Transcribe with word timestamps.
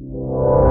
you. 0.00 0.67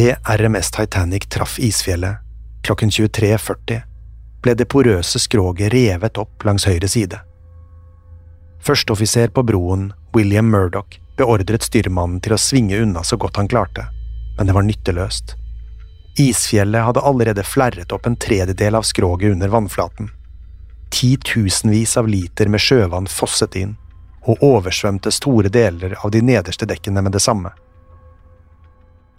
Idet 0.00 0.18
RMS 0.40 0.70
Titanic 0.70 1.28
traff 1.28 1.58
isfjellet 1.58 2.16
klokken 2.62 2.90
23.40, 2.90 3.82
ble 4.42 4.54
det 4.54 4.64
porøse 4.72 5.20
skroget 5.20 5.74
revet 5.74 6.16
opp 6.22 6.44
langs 6.48 6.64
høyre 6.64 6.88
side. 6.88 7.18
Førsteoffiser 8.64 9.28
på 9.28 9.44
broen, 9.44 9.90
William 10.16 10.48
Murdoch, 10.48 10.96
beordret 11.20 11.68
styrmannen 11.68 12.22
til 12.24 12.32
å 12.32 12.40
svinge 12.40 12.80
unna 12.80 13.04
så 13.04 13.20
godt 13.20 13.42
han 13.42 13.52
klarte, 13.52 13.84
men 14.38 14.48
det 14.48 14.56
var 14.56 14.64
nytteløst. 14.70 15.36
Isfjellet 16.16 16.86
hadde 16.88 17.04
allerede 17.04 17.44
flerret 17.44 17.92
opp 17.92 18.08
en 18.08 18.16
tredjedel 18.16 18.80
av 18.80 18.88
skroget 18.88 19.36
under 19.36 19.52
vannflaten. 19.52 20.08
Titusenvis 20.96 21.98
av 22.00 22.08
liter 22.08 22.48
med 22.48 22.64
sjøvann 22.64 23.10
fosset 23.20 23.60
inn, 23.60 23.76
og 24.24 24.40
oversvømte 24.40 25.12
store 25.12 25.52
deler 25.52 25.98
av 26.00 26.16
de 26.16 26.24
nederste 26.24 26.64
dekkene 26.72 27.04
med 27.04 27.12
det 27.12 27.26
samme. 27.28 27.52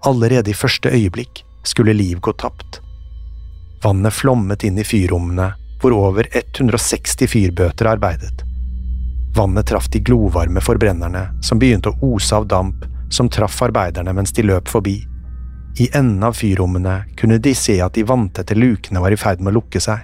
Allerede 0.05 0.51
i 0.51 0.57
første 0.57 0.89
øyeblikk 0.89 1.43
skulle 1.63 1.93
liv 1.93 2.19
gå 2.19 2.33
tapt. 2.33 2.79
Vannet 3.83 4.13
flommet 4.13 4.63
inn 4.63 4.79
i 4.81 4.85
fyrrommene, 4.85 5.51
hvor 5.81 5.93
over 5.93 6.25
160 6.31 7.27
fyrbøter 7.29 7.89
arbeidet. 7.89 8.43
Vannet 9.35 9.67
traff 9.69 9.87
de 9.89 9.99
glovarme 9.99 10.61
forbrennerne, 10.61 11.27
som 11.41 11.59
begynte 11.61 11.93
å 11.93 12.13
ose 12.13 12.35
av 12.35 12.47
damp 12.49 12.85
som 13.13 13.29
traff 13.29 13.61
arbeiderne 13.61 14.13
mens 14.13 14.33
de 14.33 14.45
løp 14.45 14.69
forbi. 14.69 14.97
I 15.79 15.89
enden 15.93 16.23
av 16.23 16.35
fyrrommene 16.37 17.03
kunne 17.17 17.37
de 17.37 17.53
se 17.55 17.77
at 17.81 17.95
de 17.95 18.03
vanntette 18.03 18.57
lukene 18.57 18.99
var 18.99 19.13
i 19.13 19.19
ferd 19.19 19.39
med 19.39 19.53
å 19.53 19.59
lukke 19.59 19.79
seg. 19.81 20.03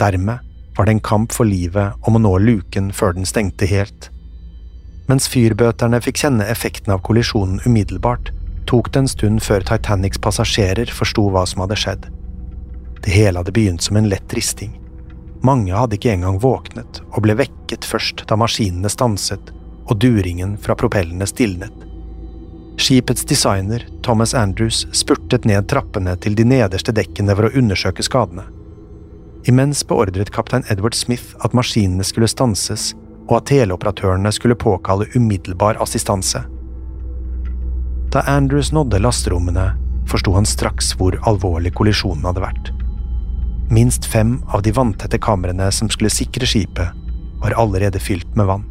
Dermed 0.00 0.46
var 0.76 0.86
det 0.86 0.96
en 0.96 1.04
kamp 1.04 1.34
for 1.34 1.44
livet 1.44 1.98
om 2.08 2.16
å 2.16 2.22
nå 2.22 2.36
luken 2.38 2.92
før 2.94 3.18
den 3.18 3.28
stengte 3.28 3.68
helt. 3.68 4.08
Mens 5.10 5.26
fyrbøterne 5.28 6.00
fikk 6.00 6.22
kjenne 6.22 6.46
effekten 6.48 6.94
av 6.94 7.02
kollisjonen 7.04 7.60
umiddelbart, 7.66 8.30
tok 8.70 8.92
det 8.92 8.98
en 9.02 9.08
stund 9.10 9.42
før 9.42 9.64
Titanics 9.66 10.20
passasjerer 10.22 10.92
forsto 10.94 11.24
hva 11.34 11.42
som 11.48 11.64
hadde 11.64 11.78
skjedd. 11.80 12.04
Det 13.02 13.10
hele 13.10 13.40
hadde 13.40 13.54
begynt 13.56 13.82
som 13.82 13.98
en 13.98 14.06
lett 14.12 14.34
risting. 14.36 14.76
Mange 15.42 15.74
hadde 15.74 15.96
ikke 15.96 16.12
engang 16.12 16.38
våknet, 16.38 17.00
og 17.10 17.24
ble 17.24 17.34
vekket 17.40 17.88
først 17.88 18.22
da 18.30 18.38
maskinene 18.38 18.92
stanset 18.92 19.50
og 19.90 19.98
duringen 19.98 20.54
fra 20.60 20.76
propellene 20.78 21.26
stilnet. 21.26 21.72
Skipets 22.80 23.26
designer, 23.26 23.82
Thomas 24.06 24.36
Andrews, 24.38 24.84
spurtet 24.96 25.48
ned 25.48 25.66
trappene 25.68 26.14
til 26.22 26.38
de 26.38 26.46
nederste 26.46 26.94
dekkene 26.94 27.34
for 27.34 27.48
å 27.48 27.52
undersøke 27.58 28.06
skadene. 28.06 28.46
Imens 29.50 29.82
beordret 29.88 30.30
kaptein 30.30 30.64
Edward 30.70 30.94
Smith 30.94 31.34
at 31.42 31.56
maskinene 31.56 32.06
skulle 32.06 32.30
stanses, 32.30 32.92
og 33.26 33.40
at 33.40 33.50
teleoperatørene 33.50 34.30
skulle 34.36 34.58
påkalle 34.60 35.10
umiddelbar 35.16 35.80
assistanse. 35.82 36.44
Da 38.10 38.20
Andrews 38.20 38.72
nådde 38.72 38.98
lasterommene, 38.98 39.76
forsto 40.10 40.32
han 40.34 40.46
straks 40.46 40.94
hvor 40.98 41.14
alvorlig 41.30 41.70
kollisjonen 41.78 42.24
hadde 42.26 42.42
vært. 42.42 42.70
Minst 43.70 44.06
fem 44.10 44.40
av 44.50 44.64
de 44.66 44.72
vanntette 44.74 45.20
kamrene 45.22 45.68
som 45.72 45.90
skulle 45.92 46.10
sikre 46.10 46.46
skipet, 46.46 46.90
var 47.40 47.54
allerede 47.54 48.02
fylt 48.02 48.34
med 48.36 48.48
vann. 48.50 48.64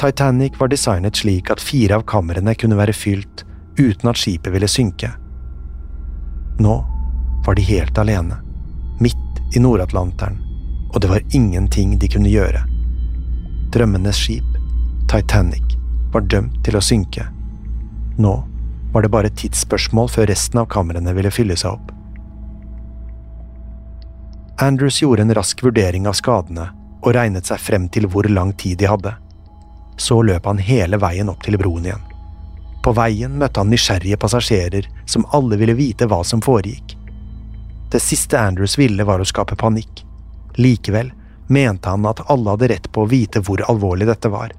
Titanic 0.00 0.54
var 0.60 0.70
designet 0.70 1.18
slik 1.18 1.50
at 1.50 1.60
fire 1.60 1.98
av 1.98 2.06
kamrene 2.08 2.54
kunne 2.54 2.78
være 2.78 2.94
fylt 2.96 3.42
uten 3.80 4.08
at 4.12 4.20
skipet 4.20 4.54
ville 4.54 4.70
synke. 4.70 5.10
Nå 6.62 6.76
var 7.44 7.58
de 7.58 7.66
helt 7.66 7.98
alene, 7.98 8.38
midt 9.02 9.56
i 9.56 9.60
Nord-Atlanteren, 9.60 10.38
og 10.94 11.02
det 11.02 11.10
var 11.10 11.26
ingenting 11.34 11.98
de 11.98 12.08
kunne 12.08 12.30
gjøre. 12.30 12.62
Drømmenes 13.74 14.22
skip, 14.22 14.46
Titanic, 15.10 15.79
var 16.12 16.26
dømt 16.26 16.60
til 16.66 16.76
å 16.76 16.84
synke. 16.84 17.26
Nå 18.18 18.34
var 18.92 19.02
det 19.02 19.12
bare 19.14 19.30
et 19.30 19.38
tidsspørsmål 19.38 20.10
før 20.10 20.28
resten 20.30 20.60
av 20.62 20.68
kamrene 20.72 21.14
ville 21.14 21.30
fylle 21.30 21.56
seg 21.58 21.76
opp. 21.76 21.92
Andrews 24.60 25.00
gjorde 25.02 25.22
en 25.22 25.34
rask 25.34 25.62
vurdering 25.64 26.08
av 26.10 26.18
skadene 26.18 26.66
og 27.00 27.14
regnet 27.16 27.48
seg 27.48 27.62
frem 27.62 27.88
til 27.88 28.08
hvor 28.10 28.28
lang 28.28 28.52
tid 28.60 28.80
de 28.82 28.90
hadde. 28.90 29.14
Så 29.96 30.20
løp 30.26 30.48
han 30.48 30.60
hele 30.60 30.98
veien 31.00 31.30
opp 31.32 31.44
til 31.46 31.56
broen 31.60 31.86
igjen. 31.86 32.02
På 32.84 32.92
veien 32.96 33.38
møtte 33.40 33.60
han 33.60 33.70
nysgjerrige 33.72 34.18
passasjerer 34.20 34.88
som 35.08 35.26
alle 35.36 35.56
ville 35.60 35.76
vite 35.78 36.08
hva 36.08 36.22
som 36.24 36.42
foregikk. 36.44 36.96
Det 37.90 38.00
siste 38.00 38.38
Andrews 38.38 38.76
ville 38.78 39.04
var 39.04 39.20
å 39.20 39.28
skape 39.28 39.56
panikk. 39.60 40.04
Likevel 40.60 41.12
mente 41.50 41.90
han 41.90 42.06
at 42.06 42.22
alle 42.30 42.54
hadde 42.54 42.68
rett 42.70 42.92
på 42.92 43.04
å 43.04 43.10
vite 43.10 43.42
hvor 43.44 43.62
alvorlig 43.68 44.08
dette 44.08 44.30
var. 44.32 44.52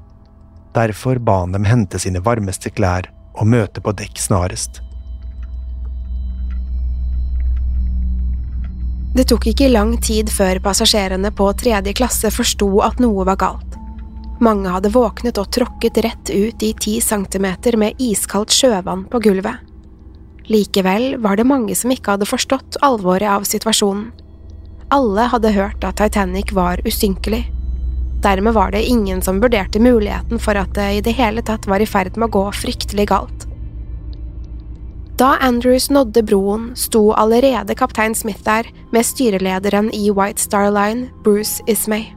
Derfor 0.76 1.20
ba 1.20 1.42
han 1.42 1.52
dem 1.52 1.68
hente 1.68 2.00
sine 2.00 2.22
varmeste 2.24 2.72
klær 2.72 3.10
og 3.36 3.48
møte 3.48 3.84
på 3.84 3.94
dekk 3.96 4.20
snarest. 4.20 4.82
Det 9.12 9.26
tok 9.28 9.50
ikke 9.52 9.68
lang 9.68 9.98
tid 10.00 10.32
før 10.32 10.62
passasjerene 10.64 11.34
på 11.36 11.50
tredje 11.60 11.92
klasse 12.00 12.32
forsto 12.32 12.70
at 12.86 13.02
noe 13.04 13.26
var 13.28 13.40
galt. 13.42 13.76
Mange 14.42 14.72
hadde 14.72 14.94
våknet 14.96 15.38
og 15.38 15.52
tråkket 15.54 16.00
rett 16.06 16.32
ut 16.32 16.64
i 16.64 16.72
ti 16.74 16.96
centimeter 17.04 17.76
med 17.78 18.00
iskaldt 18.02 18.56
sjøvann 18.56 19.04
på 19.12 19.20
gulvet. 19.22 19.60
Likevel 20.50 21.20
var 21.22 21.38
det 21.38 21.46
mange 21.46 21.76
som 21.78 21.92
ikke 21.94 22.16
hadde 22.16 22.30
forstått 22.30 22.80
alvoret 22.82 23.28
av 23.30 23.46
situasjonen. 23.48 24.10
Alle 24.92 25.28
hadde 25.32 25.54
hørt 25.56 25.84
at 25.88 26.00
Titanic 26.02 26.56
var 26.56 26.82
usynkelig. 26.88 27.46
Dermed 28.22 28.54
var 28.54 28.72
det 28.72 28.84
ingen 28.86 29.22
som 29.22 29.40
vurderte 29.42 29.80
muligheten 29.82 30.40
for 30.40 30.58
at 30.60 30.74
det 30.78 30.90
i 30.94 31.02
det 31.02 31.16
hele 31.18 31.42
tatt 31.42 31.66
var 31.68 31.82
i 31.82 31.90
ferd 31.90 32.18
med 32.18 32.30
å 32.30 32.36
gå 32.36 32.44
fryktelig 32.54 33.08
galt. 33.10 33.48
Da 35.22 35.36
Andrews 35.42 35.90
nådde 35.90 36.24
broen, 36.26 36.72
sto 36.76 37.12
allerede 37.14 37.76
kaptein 37.78 38.16
Smith 38.16 38.42
der 38.46 38.70
med 38.92 39.06
styrelederen 39.06 39.92
i 39.94 40.10
White 40.10 40.42
Star 40.42 40.72
Line, 40.72 41.10
Bruce 41.24 41.62
Ismay. 41.68 42.08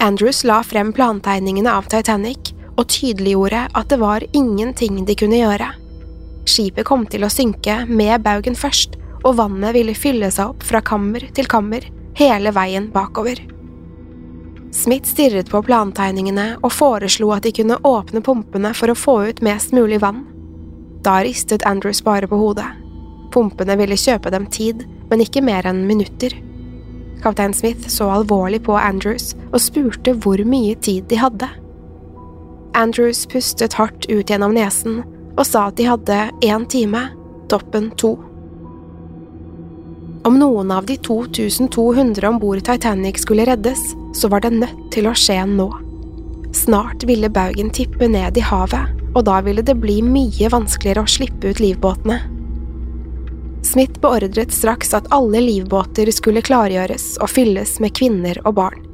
Andrews 0.00 0.44
la 0.44 0.62
frem 0.62 0.92
plantegningene 0.92 1.70
av 1.70 1.86
Titanic 1.92 2.54
og 2.76 2.88
tydeliggjorde 2.88 3.66
at 3.76 3.92
det 3.92 4.00
var 4.00 4.24
ingenting 4.32 5.04
de 5.04 5.14
kunne 5.14 5.38
gjøre. 5.42 5.68
Skipet 6.48 6.86
kom 6.88 7.04
til 7.06 7.26
å 7.26 7.30
synke 7.30 7.84
med 7.86 8.24
baugen 8.24 8.58
først, 8.58 8.96
og 9.20 9.36
vannet 9.38 9.76
ville 9.76 9.94
fylle 9.94 10.30
seg 10.32 10.54
opp 10.54 10.64
fra 10.66 10.80
kammer 10.82 11.28
til 11.36 11.46
kammer 11.50 11.84
hele 12.18 12.54
veien 12.56 12.88
bakover. 12.94 13.38
Smith 14.70 15.08
stirret 15.08 15.50
på 15.50 15.62
plantegningene 15.66 16.52
og 16.62 16.72
foreslo 16.72 17.32
at 17.34 17.42
de 17.46 17.52
kunne 17.54 17.78
åpne 17.86 18.22
pumpene 18.22 18.70
for 18.76 18.92
å 18.92 18.98
få 18.98 19.16
ut 19.30 19.42
mest 19.42 19.74
mulig 19.74 19.98
vann. 20.02 20.22
Da 21.02 21.18
ristet 21.24 21.66
Andrews 21.66 22.02
bare 22.06 22.28
på 22.30 22.38
hodet. 22.38 22.68
Pumpene 23.34 23.76
ville 23.80 23.98
kjøpe 23.98 24.30
dem 24.30 24.46
tid, 24.46 24.84
men 25.10 25.22
ikke 25.24 25.42
mer 25.42 25.66
enn 25.66 25.82
minutter. 25.88 26.34
Kaptein 27.20 27.54
Smith 27.54 27.88
så 27.90 28.08
alvorlig 28.14 28.62
på 28.66 28.78
Andrews 28.78 29.34
og 29.50 29.60
spurte 29.60 30.14
hvor 30.22 30.40
mye 30.46 30.76
tid 30.78 31.08
de 31.10 31.18
hadde. 31.20 31.50
Andrews 32.78 33.26
pustet 33.26 33.74
hardt 33.74 34.06
ut 34.06 34.30
gjennom 34.30 34.54
nesen 34.54 35.02
og 35.36 35.44
sa 35.48 35.66
at 35.68 35.78
de 35.80 35.88
hadde 35.88 36.18
én 36.46 36.66
time, 36.70 37.08
toppen 37.50 37.90
to. 37.98 38.14
Om 40.24 40.38
noen 40.38 40.70
av 40.70 40.84
de 40.86 40.96
2200 40.96 42.28
om 42.28 42.38
bord 42.38 42.64
Titanic 42.64 43.22
skulle 43.22 43.46
reddes, 43.48 43.80
så 44.14 44.28
var 44.28 44.42
det 44.44 44.50
nødt 44.52 44.90
til 44.92 45.08
å 45.08 45.14
skje 45.16 45.38
nå. 45.48 45.70
Snart 46.52 47.06
ville 47.08 47.30
baugen 47.32 47.70
tippe 47.72 48.08
ned 48.10 48.36
i 48.36 48.44
havet, 48.44 48.90
og 49.14 49.24
da 49.24 49.38
ville 49.46 49.64
det 49.64 49.78
bli 49.80 50.00
mye 50.04 50.50
vanskeligere 50.52 51.06
å 51.06 51.08
slippe 51.08 51.54
ut 51.54 51.62
livbåtene. 51.62 52.18
Smith 53.64 54.00
beordret 54.02 54.52
straks 54.52 54.92
at 54.96 55.08
alle 55.14 55.40
livbåter 55.40 56.10
skulle 56.12 56.44
klargjøres 56.44 57.14
og 57.20 57.32
fylles 57.32 57.78
med 57.80 57.96
kvinner 57.96 58.42
og 58.44 58.58
barn. 58.60 58.84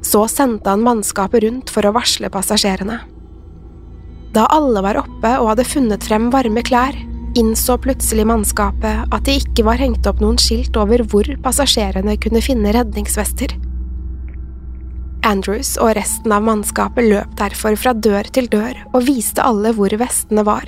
Så 0.00 0.24
sendte 0.32 0.72
han 0.72 0.84
mannskapet 0.84 1.44
rundt 1.44 1.72
for 1.72 1.84
å 1.84 1.92
varsle 1.92 2.32
passasjerene. 2.32 3.02
Da 4.32 4.46
alle 4.54 4.80
var 4.86 5.02
oppe 5.02 5.36
og 5.42 5.52
hadde 5.52 5.68
funnet 5.68 6.08
frem 6.08 6.30
varme 6.32 6.64
klær, 6.64 6.96
innså 7.38 7.76
plutselig 7.78 8.26
mannskapet 8.26 9.10
at 9.12 9.26
det 9.26 9.36
ikke 9.42 9.64
var 9.68 9.80
hengt 9.80 10.06
opp 10.08 10.20
noen 10.22 10.38
skilt 10.40 10.76
over 10.80 11.04
hvor 11.10 11.28
passasjerene 11.44 12.16
kunne 12.22 12.42
finne 12.44 12.72
redningsvester. 12.74 13.54
Andrews 15.26 15.74
og 15.78 15.94
resten 15.98 16.32
av 16.32 16.44
mannskapet 16.46 17.06
løp 17.06 17.36
derfor 17.38 17.76
fra 17.78 17.92
dør 17.92 18.28
til 18.32 18.48
dør 18.50 18.78
og 18.94 19.04
viste 19.06 19.44
alle 19.44 19.74
hvor 19.76 19.92
vestene 20.00 20.44
var. 20.48 20.66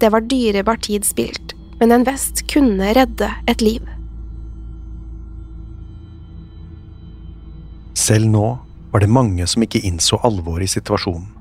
Det 0.00 0.10
var 0.12 0.26
dyrebar 0.26 0.80
tid 0.82 1.06
spilt, 1.06 1.54
men 1.80 1.94
en 1.94 2.06
vest 2.08 2.44
kunne 2.50 2.92
redde 2.96 3.30
et 3.48 3.64
liv. 3.64 3.84
Selv 7.94 8.30
nå 8.32 8.46
var 8.90 9.04
det 9.04 9.12
mange 9.12 9.46
som 9.46 9.62
ikke 9.62 9.82
innså 9.86 10.18
alvoret 10.26 10.66
i 10.66 10.74
situasjonen. 10.74 11.39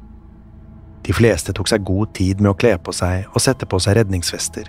De 1.09 1.13
fleste 1.17 1.55
tok 1.57 1.65
seg 1.71 1.81
god 1.81 2.11
tid 2.13 2.37
med 2.37 2.51
å 2.51 2.57
kle 2.61 2.75
på 2.77 2.93
seg 2.93 3.25
og 3.33 3.41
sette 3.41 3.65
på 3.65 3.79
seg 3.81 3.95
redningsvester. 3.97 4.67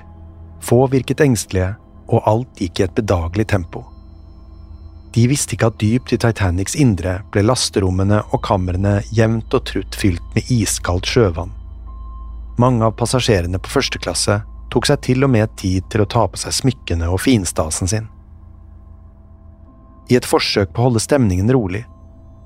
Få 0.64 0.87
virket 0.88 1.20
engstelige, 1.20 1.75
og 2.08 2.25
alt 2.25 2.62
gikk 2.64 2.81
i 2.81 2.87
et 2.87 2.94
bedagelig 2.96 3.44
tempo. 3.52 3.82
De 5.12 5.26
visste 5.28 5.52
ikke 5.52 5.69
at 5.69 5.76
dypt 5.82 6.14
i 6.16 6.19
Titanics 6.22 6.78
indre 6.81 7.19
ble 7.34 7.44
lasterommene 7.44 8.22
og 8.31 8.40
kamrene 8.46 8.96
jevnt 9.12 9.52
og 9.52 9.66
trutt 9.69 10.00
fylt 10.00 10.32
med 10.32 10.48
iskaldt 10.48 11.12
sjøvann. 11.12 11.52
Mange 12.56 12.88
av 12.88 12.96
passasjerene 12.96 13.60
på 13.60 13.76
første 13.76 14.00
klasse 14.00 14.40
tok 14.72 14.88
seg 14.88 15.04
til 15.04 15.28
og 15.28 15.34
med 15.37 15.52
tid 15.60 15.92
til 15.92 16.06
å 16.06 16.08
ta 16.08 16.25
på 16.25 16.40
seg 16.40 16.56
smykkene 16.56 17.12
og 17.12 17.20
finstasen 17.20 17.90
sin. 17.90 18.08
I 20.08 20.16
et 20.16 20.26
forsøk 20.26 20.72
på 20.72 20.81
å 20.81 20.88
holde 20.88 21.04
stemningen 21.04 21.52
rolig, 21.52 21.84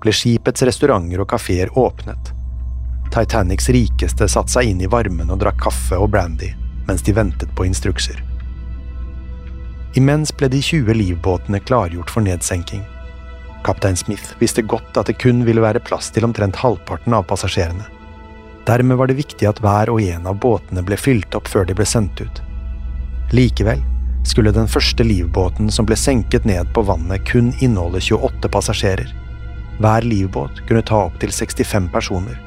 ble 0.02 0.12
skipets 0.12 0.66
restauranter 0.66 1.22
og 1.22 1.30
kafeer 1.30 1.70
åpnet. 1.78 2.34
Titanics 3.12 3.68
rikeste 3.68 4.28
satte 4.28 4.52
seg 4.56 4.70
inn 4.70 4.80
i 4.82 4.90
varmen 4.90 5.30
og 5.30 5.42
drakk 5.42 5.60
kaffe 5.66 5.98
og 6.00 6.12
brandy 6.14 6.54
mens 6.88 7.02
de 7.02 7.14
ventet 7.16 7.52
på 7.56 7.64
instrukser. 7.64 8.18
Imens 9.96 10.32
ble 10.34 10.50
de 10.50 10.60
20 10.62 10.96
livbåtene 10.98 11.60
klargjort 11.64 12.10
for 12.10 12.24
nedsenking. 12.26 12.82
Kaptein 13.64 13.96
Smith 13.96 14.34
visste 14.40 14.62
godt 14.62 14.98
at 15.00 15.08
det 15.08 15.16
kun 15.22 15.44
ville 15.46 15.62
være 15.64 15.80
plass 15.80 16.10
til 16.12 16.26
omtrent 16.26 16.58
halvparten 16.60 17.14
av 17.16 17.24
passasjerene. 17.30 17.86
Dermed 18.68 18.96
var 18.96 19.08
det 19.08 19.16
viktig 19.20 19.48
at 19.48 19.60
hver 19.64 19.92
og 19.92 20.02
en 20.02 20.28
av 20.28 20.38
båtene 20.40 20.84
ble 20.84 20.98
fylt 21.00 21.36
opp 21.36 21.48
før 21.48 21.68
de 21.68 21.76
ble 21.76 21.86
sendt 21.88 22.20
ut. 22.20 22.42
Likevel 23.32 23.80
skulle 24.24 24.52
den 24.56 24.68
første 24.68 25.04
livbåten 25.04 25.70
som 25.72 25.86
ble 25.88 25.96
senket 26.00 26.46
ned 26.48 26.70
på 26.74 26.84
vannet, 26.88 27.24
kun 27.28 27.52
inneholde 27.60 28.00
28 28.00 28.48
passasjerer. 28.52 29.10
Hver 29.80 30.06
livbåt 30.06 30.62
kunne 30.68 30.84
ta 30.86 31.04
opptil 31.08 31.32
65 31.32 31.90
personer, 31.92 32.38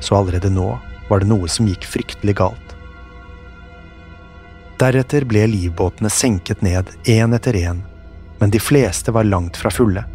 så 0.00 0.16
allerede 0.16 0.50
nå 0.50 0.72
var 1.08 1.22
det 1.22 1.30
noe 1.30 1.48
som 1.48 1.68
gikk 1.68 1.86
fryktelig 1.86 2.36
galt. 2.40 2.76
Deretter 4.80 5.26
ble 5.28 5.44
livbåtene 5.50 6.08
senket 6.10 6.62
ned 6.64 6.88
én 7.04 7.36
etter 7.36 7.56
én, 7.58 7.82
men 8.38 8.50
de 8.50 8.60
fleste 8.62 9.12
var 9.12 9.28
langt 9.28 9.58
fra 9.60 9.70
fulle. 9.70 10.06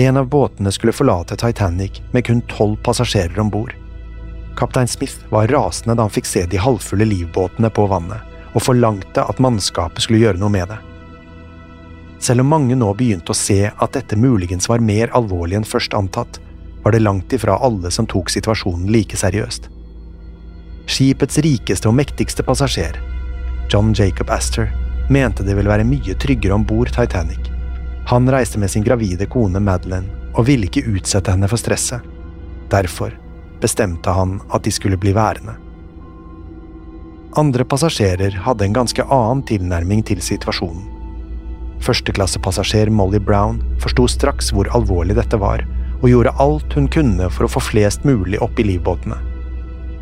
En 0.00 0.16
av 0.16 0.28
båtene 0.32 0.72
skulle 0.72 0.94
forlate 0.96 1.36
Titanic 1.36 2.00
med 2.12 2.24
kun 2.24 2.40
tolv 2.48 2.78
passasjerer 2.82 3.40
om 3.40 3.50
bord. 3.52 3.74
Kaptein 4.56 4.88
Smith 4.88 5.26
var 5.28 5.48
rasende 5.52 5.98
da 5.98 6.06
han 6.06 6.14
fikk 6.14 6.28
se 6.28 6.46
de 6.48 6.60
halvfulle 6.60 7.04
livbåtene 7.04 7.68
på 7.70 7.84
vannet, 7.90 8.22
og 8.52 8.64
forlangte 8.64 9.24
at 9.24 9.40
mannskapet 9.40 10.04
skulle 10.04 10.22
gjøre 10.24 10.40
noe 10.40 10.52
med 10.52 10.72
det. 10.72 10.78
Selv 12.22 12.44
om 12.44 12.52
mange 12.54 12.76
nå 12.78 12.88
begynte 12.94 13.34
å 13.34 13.36
se 13.36 13.66
at 13.68 13.96
dette 13.96 14.16
muligens 14.16 14.68
var 14.70 14.84
mer 14.84 15.12
alvorlig 15.16 15.58
enn 15.58 15.68
først 15.68 15.96
antatt, 15.98 16.38
var 16.82 16.92
det 16.92 17.04
langt 17.04 17.32
ifra 17.32 17.56
alle 17.58 17.90
som 17.90 18.06
tok 18.06 18.30
situasjonen 18.30 18.90
like 18.92 19.16
seriøst. 19.16 19.68
Skipets 20.86 21.38
rikeste 21.38 21.88
og 21.88 21.96
mektigste 21.98 22.42
passasjer, 22.46 22.98
John 23.70 23.94
Jacob 23.96 24.30
Astor, 24.30 24.68
mente 25.10 25.44
det 25.46 25.54
ville 25.56 25.70
være 25.70 25.86
mye 25.86 26.16
tryggere 26.18 26.56
om 26.56 26.66
bord 26.66 26.90
Titanic. 26.92 27.50
Han 28.10 28.28
reiste 28.30 28.58
med 28.58 28.70
sin 28.70 28.84
gravide 28.84 29.26
kone 29.30 29.60
Madeline 29.62 30.10
og 30.34 30.46
ville 30.48 30.66
ikke 30.66 30.84
utsette 30.90 31.32
henne 31.32 31.48
for 31.48 31.60
stresset. 31.60 32.02
Derfor 32.72 33.14
bestemte 33.62 34.10
han 34.10 34.40
at 34.50 34.64
de 34.64 34.72
skulle 34.74 34.98
bli 34.98 35.14
værende. 35.14 35.54
Andre 37.38 37.64
passasjerer 37.64 38.34
hadde 38.44 38.66
en 38.66 38.74
ganske 38.76 39.04
annen 39.06 39.44
tilnærming 39.48 40.02
til 40.04 40.20
situasjonen. 40.20 40.88
Førsteklassepassasjer 41.82 42.90
Molly 42.92 43.18
Brown 43.22 43.62
forsto 43.82 44.04
straks 44.10 44.52
hvor 44.54 44.68
alvorlig 44.76 45.16
dette 45.16 45.38
var, 45.40 45.64
og 46.02 46.08
gjorde 46.10 46.34
alt 46.42 46.74
hun 46.74 46.88
kunne 46.90 47.30
for 47.30 47.46
å 47.46 47.52
få 47.56 47.62
flest 47.72 48.04
mulig 48.04 48.40
opp 48.42 48.58
i 48.58 48.66
livbåtene. 48.66 49.18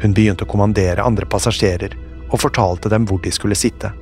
Hun 0.00 0.14
begynte 0.16 0.47
å 0.47 0.50
kommandere 0.50 1.04
andre 1.04 1.28
passasjerer 1.28 1.97
og 2.30 2.40
fortalte 2.40 2.88
dem 2.88 3.04
hvor 3.09 3.21
de 3.21 3.33
skulle 3.35 3.59
sitte. 3.59 3.92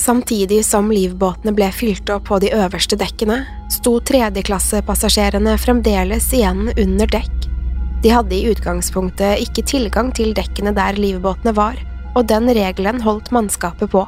Samtidig 0.00 0.62
som 0.64 0.88
livbåtene 0.88 1.52
ble 1.52 1.68
fylt 1.76 2.08
opp 2.10 2.30
på 2.30 2.38
de 2.40 2.48
øverste 2.56 2.96
dekkene, 2.96 3.42
sto 3.70 3.98
tredjeklassepassasjerene 4.08 5.58
fremdeles 5.60 6.30
igjen 6.32 6.70
under 6.72 7.10
dekk. 7.12 7.50
De 8.00 8.14
hadde 8.14 8.32
i 8.32 8.46
utgangspunktet 8.48 9.42
ikke 9.44 9.66
tilgang 9.68 10.08
til 10.16 10.32
dekkene 10.34 10.72
der 10.72 10.96
livbåtene 10.96 11.52
var, 11.52 11.76
og 12.16 12.24
den 12.32 12.48
regelen 12.48 13.04
holdt 13.04 13.28
mannskapet 13.34 13.92
på. 13.92 14.06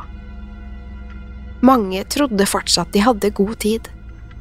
Mange 1.62 2.04
trodde 2.04 2.46
fortsatt 2.46 2.92
de 2.92 3.04
hadde 3.06 3.30
god 3.30 3.58
tid. 3.62 3.88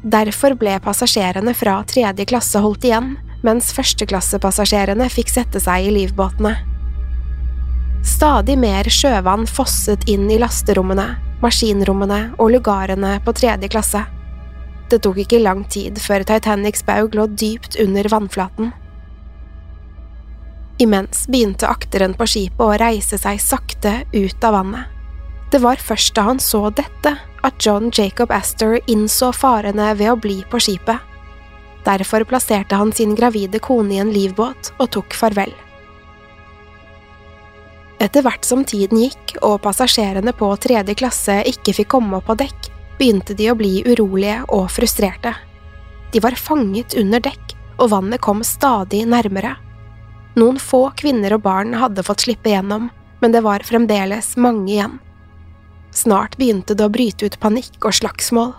Derfor 0.01 0.55
ble 0.57 0.79
passasjerene 0.81 1.53
fra 1.53 1.75
tredje 1.85 2.25
klasse 2.25 2.59
holdt 2.63 2.87
igjen, 2.87 3.13
mens 3.45 3.69
førsteklassepassasjerene 3.77 5.05
fikk 5.13 5.29
sette 5.29 5.61
seg 5.61 5.85
i 5.85 5.91
livbåtene. 5.93 6.55
Stadig 8.01 8.55
mer 8.57 8.89
sjøvann 8.89 9.45
fosset 9.45 10.07
inn 10.09 10.25
i 10.33 10.39
lasterommene, 10.41 11.05
maskinrommene 11.43 12.21
og 12.41 12.55
lugarene 12.55 13.19
på 13.25 13.33
tredje 13.37 13.69
klasse. 13.69 14.01
Det 14.89 14.97
tok 15.05 15.21
ikke 15.21 15.43
lang 15.43 15.61
tid 15.69 16.01
før 16.01 16.25
Titanics 16.25 16.81
baug 16.87 17.13
lå 17.15 17.27
dypt 17.37 17.77
under 17.83 18.09
vannflaten. 18.09 18.71
Imens 20.81 21.27
begynte 21.29 21.69
akteren 21.69 22.17
på 22.17 22.25
skipet 22.25 22.65
å 22.65 22.79
reise 22.81 23.21
seg 23.21 23.37
sakte 23.43 23.99
ut 24.09 24.49
av 24.49 24.57
vannet. 24.57 25.00
Det 25.51 25.60
var 25.60 25.81
først 25.84 26.15
da 26.15 26.29
han 26.29 26.39
så 26.39 26.70
dette 26.72 27.12
at 27.43 27.65
John 27.65 27.89
Jacob 27.91 28.31
Astor 28.31 28.77
innså 28.88 29.34
farene 29.36 29.89
ved 30.00 30.13
å 30.13 30.20
bli 30.20 30.38
på 30.48 30.62
skipet. 30.63 31.01
Derfor 31.84 32.24
plasserte 32.29 32.77
han 32.77 32.93
sin 32.96 33.17
gravide 33.17 33.60
kone 33.60 33.98
i 33.98 34.00
en 34.00 34.13
livbåt 34.13 34.72
og 34.77 34.91
tok 34.96 35.17
farvel. 35.17 35.51
Etter 38.01 38.24
hvert 38.25 38.48
som 38.48 38.63
tiden 38.65 39.01
gikk 39.03 39.36
og 39.41 39.60
passasjerene 39.65 40.31
på 40.38 40.48
tredje 40.63 40.96
klasse 40.98 41.41
ikke 41.51 41.75
fikk 41.81 41.91
komme 41.98 42.22
opp 42.22 42.29
på 42.31 42.38
dekk, 42.39 42.72
begynte 42.98 43.36
de 43.38 43.51
å 43.51 43.58
bli 43.58 43.81
urolige 43.86 44.39
og 44.55 44.70
frustrerte. 44.72 45.36
De 46.13 46.24
var 46.24 46.39
fanget 46.39 46.96
under 46.98 47.22
dekk, 47.22 47.55
og 47.81 47.91
vannet 47.91 48.22
kom 48.24 48.41
stadig 48.46 49.03
nærmere. 49.10 49.58
Noen 50.39 50.58
få 50.62 50.88
kvinner 50.98 51.36
og 51.36 51.43
barn 51.46 51.75
hadde 51.75 52.05
fått 52.08 52.25
slippe 52.25 52.53
gjennom, 52.53 52.89
men 53.22 53.34
det 53.36 53.43
var 53.46 53.65
fremdeles 53.67 54.36
mange 54.39 54.70
igjen. 54.72 55.00
Snart 55.91 56.38
begynte 56.39 56.75
det 56.75 56.88
å 56.88 56.91
bryte 56.91 57.27
ut 57.27 57.39
panikk 57.43 57.83
og 57.83 57.95
slagsmål. 57.95 58.53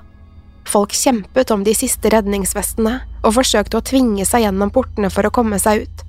Folk 0.69 0.95
kjempet 0.95 1.51
om 1.51 1.65
de 1.65 1.75
siste 1.75 2.13
redningsvestene 2.13 2.99
og 3.23 3.35
forsøkte 3.39 3.81
å 3.81 3.85
tvinge 3.85 4.27
seg 4.29 4.45
gjennom 4.47 4.71
portene 4.73 5.11
for 5.11 5.27
å 5.27 5.35
komme 5.35 5.59
seg 5.63 5.87
ut. 5.87 6.05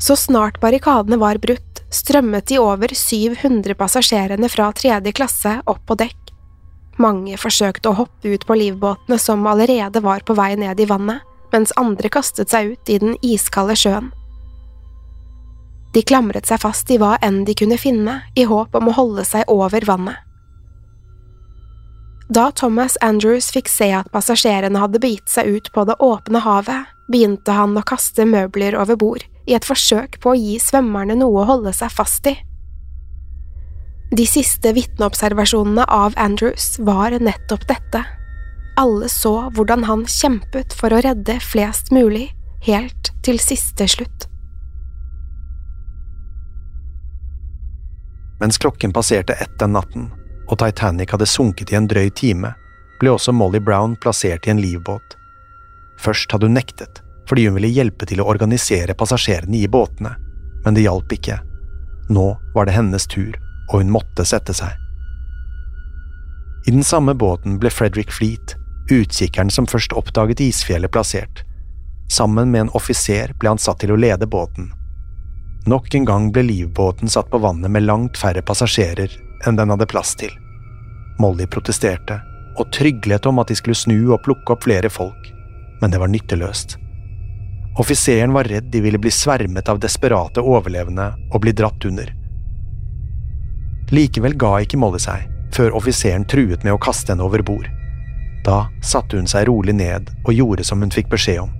Så 0.00 0.16
snart 0.18 0.60
barrikadene 0.62 1.18
var 1.20 1.38
brutt, 1.42 1.82
strømmet 1.90 2.48
de 2.50 2.58
over 2.62 2.94
700 2.94 3.76
passasjerene 3.78 4.50
fra 4.50 4.70
tredje 4.76 5.14
klasse 5.14 5.58
opp 5.70 5.84
på 5.86 5.98
dekk. 6.00 6.18
Mange 7.02 7.38
forsøkte 7.40 7.90
å 7.90 7.98
hoppe 8.04 8.34
ut 8.34 8.46
på 8.46 8.56
livbåtene 8.58 9.18
som 9.18 9.46
allerede 9.50 10.02
var 10.02 10.22
på 10.26 10.36
vei 10.38 10.54
ned 10.58 10.80
i 10.80 10.88
vannet, 10.90 11.22
mens 11.54 11.74
andre 11.78 12.10
kastet 12.10 12.50
seg 12.50 12.74
ut 12.74 12.90
i 12.90 12.98
den 13.02 13.18
iskalde 13.22 13.76
sjøen. 13.78 14.12
De 15.94 16.02
klamret 16.02 16.48
seg 16.50 16.58
fast 16.62 16.90
i 16.90 16.98
hva 16.98 17.14
enn 17.22 17.44
de 17.46 17.54
kunne 17.54 17.78
finne, 17.78 18.20
i 18.34 18.46
håp 18.50 18.74
om 18.74 18.90
å 18.90 18.96
holde 18.96 19.26
seg 19.26 19.46
over 19.50 19.86
vannet. 19.86 20.23
Da 22.34 22.50
Thomas 22.50 22.96
Andrews 23.00 23.52
fikk 23.54 23.68
se 23.70 23.92
at 23.94 24.08
passasjerene 24.10 24.80
hadde 24.82 24.98
begitt 24.98 25.30
seg 25.30 25.46
ut 25.54 25.68
på 25.74 25.84
det 25.86 25.94
åpne 26.02 26.40
havet, 26.42 26.88
begynte 27.12 27.54
han 27.54 27.76
å 27.78 27.84
kaste 27.86 28.24
møbler 28.26 28.74
over 28.80 28.98
bord, 28.98 29.22
i 29.46 29.54
et 29.54 29.66
forsøk 29.68 30.18
på 30.24 30.32
å 30.32 30.38
gi 30.38 30.56
svømmerne 30.58 31.14
noe 31.20 31.44
å 31.44 31.46
holde 31.52 31.74
seg 31.76 31.92
fast 31.94 32.26
i. 32.26 32.34
De 34.14 34.26
siste 34.26 34.72
vitneobservasjonene 34.74 35.86
av 35.90 36.16
Andrews 36.18 36.74
var 36.82 37.14
nettopp 37.22 37.68
dette. 37.70 38.02
Alle 38.80 39.12
så 39.12 39.50
hvordan 39.54 39.86
han 39.86 40.02
kjempet 40.10 40.74
for 40.74 40.94
å 40.94 41.02
redde 41.06 41.38
flest 41.44 41.92
mulig, 41.94 42.32
helt 42.66 43.12
til 43.22 43.38
siste 43.42 43.86
slutt. 43.94 44.26
Mens 48.42 48.58
klokken 48.58 48.92
passerte 48.96 49.38
ett 49.38 49.54
den 49.60 49.76
natten, 49.76 50.10
og 50.48 50.58
Titanic 50.60 51.14
hadde 51.14 51.28
sunket 51.28 51.72
i 51.72 51.78
en 51.78 51.88
drøy 51.88 52.10
time, 52.16 52.52
ble 53.00 53.14
også 53.14 53.34
Molly 53.34 53.60
Brown 53.62 53.96
plassert 54.00 54.46
i 54.46 54.52
en 54.52 54.60
livbåt. 54.62 55.16
Først 56.00 56.32
hadde 56.32 56.48
hun 56.48 56.56
nektet, 56.58 57.00
fordi 57.28 57.46
hun 57.46 57.56
ville 57.58 57.72
hjelpe 57.72 58.06
til 58.08 58.20
å 58.20 58.28
organisere 58.28 58.96
passasjerene 58.98 59.62
i 59.62 59.70
båtene, 59.70 60.14
men 60.64 60.76
det 60.76 60.84
hjalp 60.84 61.12
ikke. 61.16 61.40
Nå 62.12 62.26
var 62.54 62.68
det 62.68 62.76
hennes 62.76 63.06
tur, 63.08 63.36
og 63.70 63.80
hun 63.80 63.92
måtte 63.92 64.26
sette 64.28 64.54
seg. 64.56 64.72
I 66.68 66.72
den 66.72 66.84
samme 66.84 67.14
båten 67.16 67.58
ble 67.60 67.72
Frederick 67.72 68.12
Fleet, 68.12 68.56
utkikkeren 68.92 69.52
som 69.52 69.68
først 69.68 69.92
oppdaget 69.96 70.40
isfjellet, 70.44 70.92
plassert. 70.92 71.44
Sammen 72.12 72.50
med 72.52 72.66
en 72.66 72.72
offiser 72.76 73.32
ble 73.40 73.52
han 73.52 73.60
satt 73.60 73.80
til 73.80 73.92
å 73.92 74.00
lede 74.00 74.28
båten. 74.28 74.70
Nok 75.68 75.94
en 75.96 76.08
gang 76.08 76.32
ble 76.32 76.44
livbåten 76.44 77.08
satt 77.08 77.30
på 77.32 77.40
vannet 77.40 77.72
med 77.72 77.86
langt 77.88 78.20
færre 78.20 78.44
passasjerer 78.44 79.12
enn 79.46 79.56
den 79.56 79.70
hadde 79.70 79.88
plass 79.90 80.14
til. 80.18 80.32
Molly 81.20 81.46
protesterte 81.46 82.20
og 82.58 82.70
tryglet 82.72 83.26
om 83.26 83.38
at 83.42 83.50
de 83.50 83.56
skulle 83.58 83.78
snu 83.78 84.12
og 84.14 84.22
plukke 84.24 84.54
opp 84.54 84.64
flere 84.66 84.90
folk, 84.90 85.30
men 85.80 85.90
det 85.90 86.00
var 86.02 86.10
nytteløst. 86.10 86.78
Offiseren 87.78 88.32
var 88.32 88.46
redd 88.50 88.70
de 88.70 88.80
ville 88.80 88.98
bli 89.02 89.10
svermet 89.10 89.68
av 89.68 89.80
desperate 89.82 90.42
overlevende 90.42 91.08
og 91.32 91.40
bli 91.42 91.52
dratt 91.52 91.84
under. 91.88 92.12
Likevel 93.90 94.36
ga 94.38 94.60
ikke 94.62 94.78
Molly 94.78 95.00
seg, 95.02 95.26
før 95.54 95.74
offiseren 95.78 96.26
truet 96.30 96.62
med 96.64 96.74
å 96.74 96.80
kaste 96.82 97.12
henne 97.12 97.26
over 97.26 97.42
bord. 97.42 97.66
Da 98.44 98.68
satte 98.84 99.18
hun 99.18 99.28
seg 99.30 99.48
rolig 99.48 99.74
ned 99.74 100.10
og 100.24 100.34
gjorde 100.34 100.66
som 100.66 100.82
hun 100.84 100.92
fikk 100.94 101.10
beskjed 101.12 101.42
om. 101.46 101.52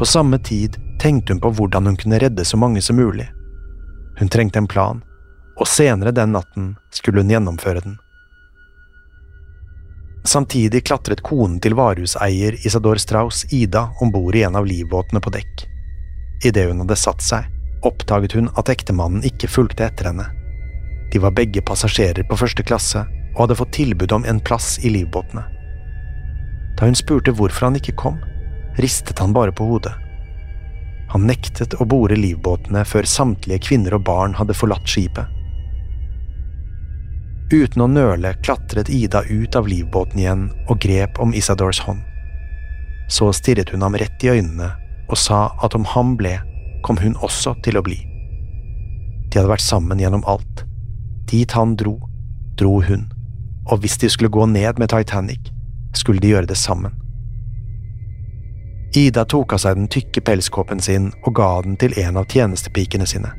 På 0.00 0.08
samme 0.08 0.38
tid 0.38 0.78
tenkte 1.00 1.34
hun 1.34 1.42
på 1.44 1.52
hvordan 1.58 1.90
hun 1.90 1.96
kunne 2.00 2.20
redde 2.22 2.44
så 2.44 2.56
mange 2.56 2.80
som 2.82 2.96
mulig. 2.96 3.28
Hun 4.16 4.28
trengte 4.28 4.60
en 4.60 4.68
plan, 4.68 5.02
og 5.60 5.68
senere 5.68 6.14
den 6.16 6.32
natten 6.32 6.72
skulle 6.94 7.20
hun 7.20 7.30
gjennomføre 7.30 7.84
den. 7.84 7.98
Samtidig 10.24 10.82
klatret 10.84 11.22
konen 11.24 11.60
til 11.64 11.76
varehuseier 11.76 12.58
Isador 12.66 13.00
Strauss, 13.00 13.46
Ida, 13.52 13.88
om 14.00 14.12
bord 14.12 14.36
i 14.36 14.42
en 14.44 14.56
av 14.56 14.66
livbåtene 14.68 15.20
på 15.20 15.32
dekk. 15.32 15.64
Idet 16.44 16.66
hun 16.68 16.82
hadde 16.84 16.96
satt 16.96 17.24
seg, 17.24 17.48
oppdaget 17.84 18.36
hun 18.36 18.50
at 18.60 18.68
ektemannen 18.72 19.24
ikke 19.24 19.48
fulgte 19.48 19.86
etter 19.88 20.10
henne. 20.10 20.28
De 21.12 21.20
var 21.20 21.34
begge 21.36 21.64
passasjerer 21.64 22.28
på 22.28 22.38
første 22.40 22.64
klasse 22.64 23.06
og 23.32 23.42
hadde 23.44 23.56
fått 23.62 23.74
tilbud 23.78 24.12
om 24.12 24.28
en 24.28 24.42
plass 24.44 24.76
i 24.84 24.92
livbåtene. 24.92 25.42
Da 26.76 26.88
hun 26.88 26.96
spurte 26.96 27.32
hvorfor 27.36 27.68
han 27.68 27.80
ikke 27.80 27.96
kom, 27.98 28.20
ristet 28.80 29.18
han 29.20 29.34
bare 29.36 29.56
på 29.56 29.66
hodet. 29.72 29.96
Han 31.10 31.26
nektet 31.26 31.74
å 31.80 31.88
bore 31.88 32.16
livbåtene 32.16 32.84
før 32.86 33.08
samtlige 33.08 33.64
kvinner 33.66 33.96
og 33.96 34.04
barn 34.06 34.36
hadde 34.38 34.54
forlatt 34.56 34.86
skipet. 34.88 35.39
Uten 37.50 37.82
å 37.82 37.88
nøle 37.90 38.30
klatret 38.46 38.88
Ida 38.94 39.24
ut 39.26 39.56
av 39.58 39.66
livbåten 39.66 40.20
igjen 40.22 40.42
og 40.70 40.78
grep 40.84 41.16
om 41.18 41.32
Isadors 41.34 41.80
hånd. 41.82 42.04
Så 43.10 43.32
stirret 43.34 43.72
hun 43.74 43.82
ham 43.82 43.96
rett 43.98 44.22
i 44.22 44.30
øynene 44.30 44.68
og 45.10 45.18
sa 45.18 45.48
at 45.58 45.74
om 45.74 45.82
han 45.96 46.14
ble, 46.14 46.36
kom 46.86 47.00
hun 47.02 47.16
også 47.18 47.56
til 47.66 47.80
å 47.80 47.82
bli. 47.82 47.98
De 49.26 49.40
hadde 49.40 49.50
vært 49.50 49.66
sammen 49.66 49.98
gjennom 49.98 50.22
alt. 50.30 50.62
Dit 51.26 51.56
han 51.58 51.74
dro, 51.74 51.96
dro 52.54 52.78
hun, 52.86 53.08
og 53.66 53.82
hvis 53.82 53.98
de 53.98 54.12
skulle 54.14 54.30
gå 54.30 54.46
ned 54.46 54.78
med 54.78 54.94
Titanic, 54.94 55.50
skulle 55.98 56.22
de 56.22 56.30
gjøre 56.30 56.52
det 56.52 56.58
sammen. 56.58 56.94
Ida 58.94 59.26
tok 59.26 59.56
av 59.58 59.64
seg 59.64 59.74
den 59.78 59.90
tykke 59.90 60.22
pelskåpen 60.22 60.78
sin 60.82 61.10
og 61.24 61.34
ga 61.38 61.50
den 61.66 61.74
til 61.82 61.98
en 61.98 62.22
av 62.22 62.30
tjenestepikene 62.30 63.10
sine. 63.10 63.34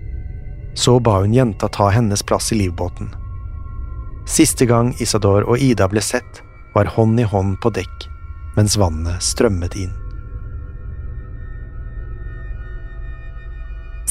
Så 0.76 1.00
ba 1.00 1.22
hun 1.24 1.36
jenta 1.36 1.72
ta 1.72 1.90
hennes 1.96 2.24
plass 2.24 2.52
i 2.52 2.60
livbåten 2.60 3.21
Siste 4.30 4.66
gang 4.66 4.94
Isador 5.00 5.48
og 5.50 5.60
Ida 5.60 5.88
ble 5.92 6.02
sett, 6.02 6.44
var 6.76 6.92
hånd 6.96 7.20
i 7.20 7.28
hånd 7.28 7.60
på 7.62 7.74
dekk 7.76 8.08
mens 8.56 8.78
vannet 8.78 9.24
strømmet 9.24 9.76
inn. 9.80 9.94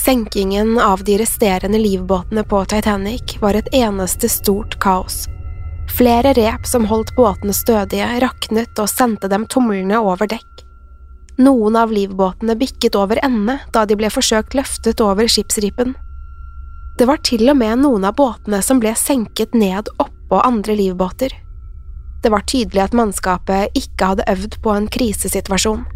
Senkingen 0.01 0.79
av 0.81 1.05
de 1.05 1.19
resterende 1.21 1.79
livbåtene 1.79 2.45
på 2.49 2.63
Titanic 2.65 3.37
var 3.41 3.55
et 3.55 3.69
eneste 3.77 4.31
stort 4.33 4.79
kaos. 4.81 5.27
Flere 5.97 6.33
rep 6.33 6.65
som 6.67 6.87
holdt 6.89 7.13
båtene 7.17 7.53
stødige, 7.53 8.07
raknet 8.23 8.81
og 8.81 8.89
sendte 8.89 9.29
dem 9.29 9.45
tumlende 9.51 10.01
over 10.01 10.31
dekk. 10.31 10.65
Noen 11.41 11.77
av 11.77 11.93
livbåtene 11.93 12.57
bikket 12.57 12.97
over 12.97 13.21
ende 13.25 13.59
da 13.75 13.85
de 13.85 13.99
ble 13.99 14.09
forsøkt 14.13 14.57
løftet 14.57 15.03
over 15.05 15.29
skipsripen. 15.29 15.93
Det 17.01 17.07
var 17.09 17.17
til 17.25 17.49
og 17.49 17.57
med 17.57 17.79
noen 17.81 18.03
av 18.05 18.13
båtene 18.19 18.59
som 18.61 18.77
ble 18.77 18.91
senket 18.93 19.55
ned 19.57 19.87
oppå 20.03 20.43
andre 20.45 20.75
livbåter. 20.77 21.33
Det 22.21 22.29
var 22.29 22.45
tydelig 22.45 22.83
at 22.83 22.97
mannskapet 22.99 23.73
ikke 23.81 24.11
hadde 24.11 24.27
øvd 24.29 24.59
på 24.61 24.75
en 24.75 24.89
krisesituasjon. 24.93 25.87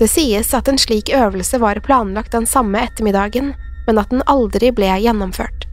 Det 0.00 0.08
sies 0.08 0.54
at 0.56 0.70
en 0.72 0.80
slik 0.80 1.12
øvelse 1.12 1.60
var 1.60 1.82
planlagt 1.84 2.32
den 2.32 2.48
samme 2.48 2.80
ettermiddagen, 2.86 3.52
men 3.84 4.00
at 4.00 4.08
den 4.08 4.24
aldri 4.32 4.72
ble 4.72 4.88
gjennomført. 5.04 5.68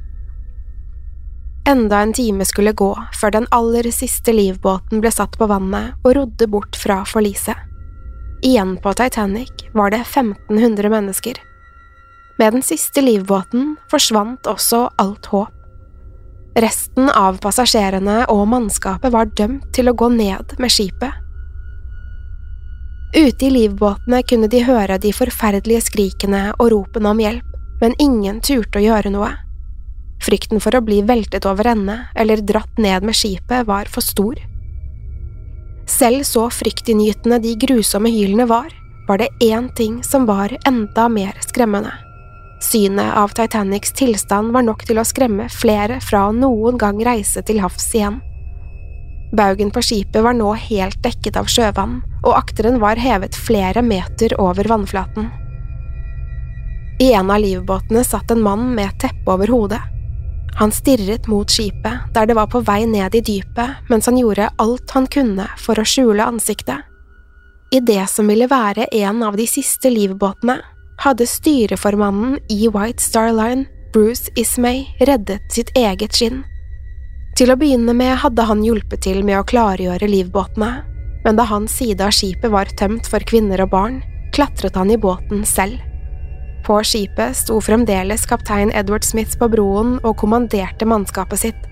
Enda 1.63 2.03
en 2.03 2.11
time 2.19 2.43
skulle 2.43 2.75
gå 2.75 2.91
før 3.15 3.37
den 3.39 3.47
aller 3.55 3.87
siste 3.95 4.35
livbåten 4.35 4.99
ble 4.99 5.15
satt 5.15 5.39
på 5.39 5.47
vannet 5.47 5.95
og 6.03 6.19
rodde 6.19 6.51
bort 6.51 6.75
fra 6.75 7.05
forliset. 7.07 7.55
Igjen 8.43 8.75
på 8.83 8.91
Titanic 8.99 9.69
var 9.71 9.95
det 9.95 10.03
1500 10.03 10.91
mennesker. 10.91 11.46
Med 12.37 12.53
den 12.53 12.61
siste 12.61 13.01
livbåten 13.01 13.75
forsvant 13.89 14.47
også 14.47 14.87
alt 15.01 15.25
håp. 15.33 15.53
Resten 16.57 17.09
av 17.09 17.37
passasjerene 17.41 18.23
og 18.33 18.47
mannskapet 18.49 19.13
var 19.13 19.29
dømt 19.37 19.67
til 19.73 19.89
å 19.89 19.95
gå 19.97 20.09
ned 20.13 20.55
med 20.61 20.73
skipet. 20.73 21.23
Ute 23.15 23.47
i 23.47 23.51
livbåtene 23.53 24.23
kunne 24.27 24.49
de 24.51 24.63
høre 24.67 24.97
de 25.01 25.13
forferdelige 25.15 25.85
skrikene 25.87 26.51
og 26.57 26.71
ropene 26.73 27.13
om 27.13 27.21
hjelp, 27.21 27.53
men 27.81 27.97
ingen 28.01 28.41
turte 28.41 28.81
å 28.81 28.85
gjøre 28.85 29.13
noe. 29.13 29.31
Frykten 30.21 30.61
for 30.61 30.75
å 30.77 30.81
bli 30.85 31.03
veltet 31.05 31.45
over 31.45 31.69
ende 31.71 31.99
eller 32.17 32.41
dratt 32.41 32.81
ned 32.81 33.05
med 33.05 33.17
skipet 33.17 33.69
var 33.69 33.89
for 33.89 34.05
stor. 34.05 34.41
Selv 35.87 36.25
så 36.27 36.49
fryktinngytende 36.51 37.39
de 37.41 37.53
grusomme 37.61 38.11
hylene 38.11 38.49
var, 38.49 38.73
var 39.07 39.21
det 39.21 39.29
én 39.45 39.69
ting 39.77 40.01
som 40.03 40.25
var 40.27 40.51
enda 40.67 41.07
mer 41.07 41.37
skremmende. 41.45 41.93
Synet 42.59 43.13
av 43.17 43.35
Titanics 43.37 43.91
tilstand 43.93 44.53
var 44.53 44.65
nok 44.65 44.85
til 44.87 44.97
å 44.97 45.05
skremme 45.05 45.45
flere 45.53 45.99
fra 46.01 46.27
å 46.27 46.33
noen 46.33 46.79
gang 46.81 46.97
reise 47.05 47.43
til 47.45 47.61
havs 47.61 47.91
igjen. 47.93 48.21
Baugen 49.37 49.69
på 49.75 49.83
skipet 49.83 50.23
var 50.23 50.33
nå 50.33 50.53
helt 50.57 50.97
dekket 51.03 51.37
av 51.37 51.49
sjøvann, 51.51 51.99
og 52.23 52.37
akteren 52.37 52.79
var 52.81 52.97
hevet 52.97 53.35
flere 53.35 53.83
meter 53.83 54.33
over 54.41 54.69
vannflaten. 54.71 55.29
I 56.99 57.11
en 57.13 57.29
av 57.29 57.43
livbåtene 57.43 58.01
satt 58.03 58.31
en 58.33 58.41
mann 58.41 58.71
med 58.73 58.87
et 58.87 58.99
teppe 59.05 59.29
over 59.29 59.51
hodet. 59.53 59.83
Han 60.57 60.71
stirret 60.73 61.27
mot 61.29 61.51
skipet, 61.51 62.07
der 62.15 62.25
det 62.25 62.33
var 62.39 62.47
på 62.49 62.63
vei 62.65 62.87
ned 62.89 63.13
i 63.13 63.21
dypet, 63.21 63.83
mens 63.91 64.09
han 64.09 64.17
gjorde 64.17 64.49
alt 64.57 64.95
han 64.95 65.05
kunne 65.05 65.45
for 65.61 65.77
å 65.77 65.85
skjule 65.85 66.25
ansiktet. 66.25 66.87
I 67.69 67.83
det 67.83 68.07
som 68.09 68.31
ville 68.31 68.47
være 68.49 68.87
en 68.95 69.21
av 69.27 69.37
de 69.37 69.45
siste 69.45 69.91
livbåtene, 69.93 70.55
hadde 70.97 71.27
styreformannen 71.27 72.39
i 72.49 72.67
White 72.67 73.03
Star 73.03 73.31
Line, 73.33 73.65
Bruce 73.93 74.31
Ismay, 74.35 74.85
reddet 74.99 75.53
sitt 75.53 75.69
eget 75.77 76.15
skinn. 76.17 76.43
Til 77.37 77.53
å 77.53 77.57
begynne 77.59 77.93
med 77.93 78.17
hadde 78.23 78.47
han 78.49 78.63
hjulpet 78.65 79.03
til 79.05 79.21
med 79.25 79.37
å 79.39 79.45
klargjøre 79.45 80.09
livbåtene, 80.09 80.71
men 81.25 81.37
da 81.37 81.45
hans 81.49 81.75
side 81.77 82.01
av 82.01 82.15
skipet 82.15 82.49
var 82.49 82.71
tømt 82.79 83.09
for 83.09 83.21
kvinner 83.29 83.61
og 83.61 83.71
barn, 83.73 84.01
klatret 84.33 84.77
han 84.77 84.91
i 84.91 84.97
båten 84.97 85.45
selv. 85.45 85.77
På 86.65 86.81
skipet 86.83 87.37
sto 87.37 87.59
fremdeles 87.63 88.25
kaptein 88.27 88.73
Edward 88.75 89.05
Smith 89.05 89.37
på 89.39 89.47
broen 89.53 89.97
og 90.01 90.17
kommanderte 90.19 90.87
mannskapet 90.89 91.45
sitt. 91.45 91.63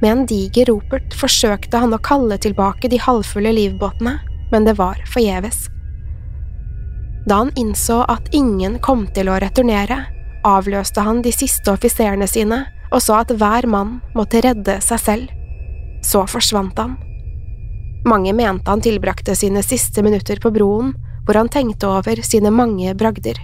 Med 0.00 0.10
en 0.10 0.26
diger 0.30 0.70
ropert 0.70 1.14
forsøkte 1.20 1.80
han 1.82 1.94
å 1.94 2.02
kalle 2.02 2.38
tilbake 2.40 2.90
de 2.90 3.00
halvfulle 3.02 3.52
livbåtene, 3.54 4.18
men 4.50 4.66
det 4.66 4.78
var 4.78 5.02
forgjeves. 5.10 5.66
Da 7.28 7.42
han 7.42 7.50
innså 7.60 8.02
at 8.08 8.30
ingen 8.32 8.78
kom 8.80 9.04
til 9.12 9.28
å 9.28 9.36
returnere, 9.42 9.98
avløste 10.48 11.02
han 11.04 11.20
de 11.22 11.32
siste 11.34 11.68
offiserene 11.74 12.28
sine 12.30 12.62
og 12.88 13.02
sa 13.04 13.20
at 13.20 13.34
hver 13.36 13.68
mann 13.68 13.98
måtte 14.16 14.40
redde 14.44 14.78
seg 14.84 15.02
selv. 15.02 15.34
Så 16.00 16.24
forsvant 16.30 16.78
han. 16.80 16.96
Mange 18.08 18.32
mente 18.32 18.70
han 18.70 18.80
tilbrakte 18.80 19.34
sine 19.36 19.60
siste 19.66 20.02
minutter 20.06 20.40
på 20.40 20.52
broen, 20.54 20.94
hvor 21.26 21.36
han 21.36 21.50
tenkte 21.52 21.90
over 21.90 22.22
sine 22.24 22.52
mange 22.54 22.94
bragder. 22.96 23.36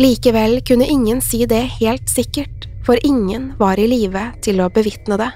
Likevel 0.00 0.58
kunne 0.66 0.88
ingen 0.90 1.20
si 1.22 1.44
det 1.46 1.62
helt 1.78 2.10
sikkert, 2.10 2.66
for 2.82 2.98
ingen 3.06 3.52
var 3.60 3.78
i 3.78 3.86
live 3.86 4.32
til 4.42 4.64
å 4.64 4.72
bevitne 4.74 5.20
det. 5.20 5.30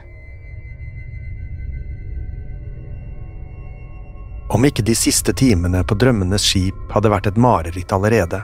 Om 4.48 4.64
ikke 4.64 4.84
de 4.84 4.94
siste 4.96 5.34
timene 5.36 5.82
på 5.84 5.96
Drømmenes 6.00 6.44
skip 6.48 6.76
hadde 6.94 7.10
vært 7.12 7.26
et 7.28 7.40
mareritt 7.40 7.92
allerede, 7.92 8.40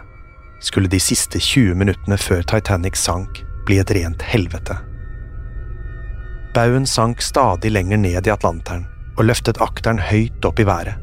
skulle 0.60 0.90
de 0.92 1.00
siste 1.00 1.40
20 1.40 1.78
minuttene 1.80 2.18
før 2.20 2.44
Titanic 2.48 2.98
sank, 3.00 3.40
bli 3.64 3.78
et 3.80 3.92
rent 3.96 4.24
helvete. 4.28 4.76
Baugen 6.54 6.84
sank 6.86 7.24
stadig 7.24 7.72
lenger 7.72 7.98
ned 7.98 8.28
i 8.28 8.32
Atlanteren 8.32 8.84
og 9.16 9.24
løftet 9.30 9.60
akteren 9.64 9.98
høyt 9.98 10.44
opp 10.44 10.60
i 10.60 10.66
været. 10.68 11.00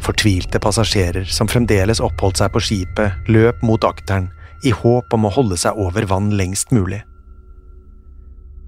Fortvilte 0.00 0.60
passasjerer 0.62 1.26
som 1.28 1.48
fremdeles 1.48 2.00
oppholdt 2.04 2.40
seg 2.40 2.52
på 2.52 2.62
skipet, 2.64 3.16
løp 3.28 3.64
mot 3.66 3.84
akteren 3.84 4.30
i 4.64 4.72
håp 4.76 5.12
om 5.16 5.26
å 5.26 5.32
holde 5.32 5.56
seg 5.60 5.80
over 5.80 6.06
vann 6.08 6.30
lengst 6.36 6.72
mulig. 6.76 7.00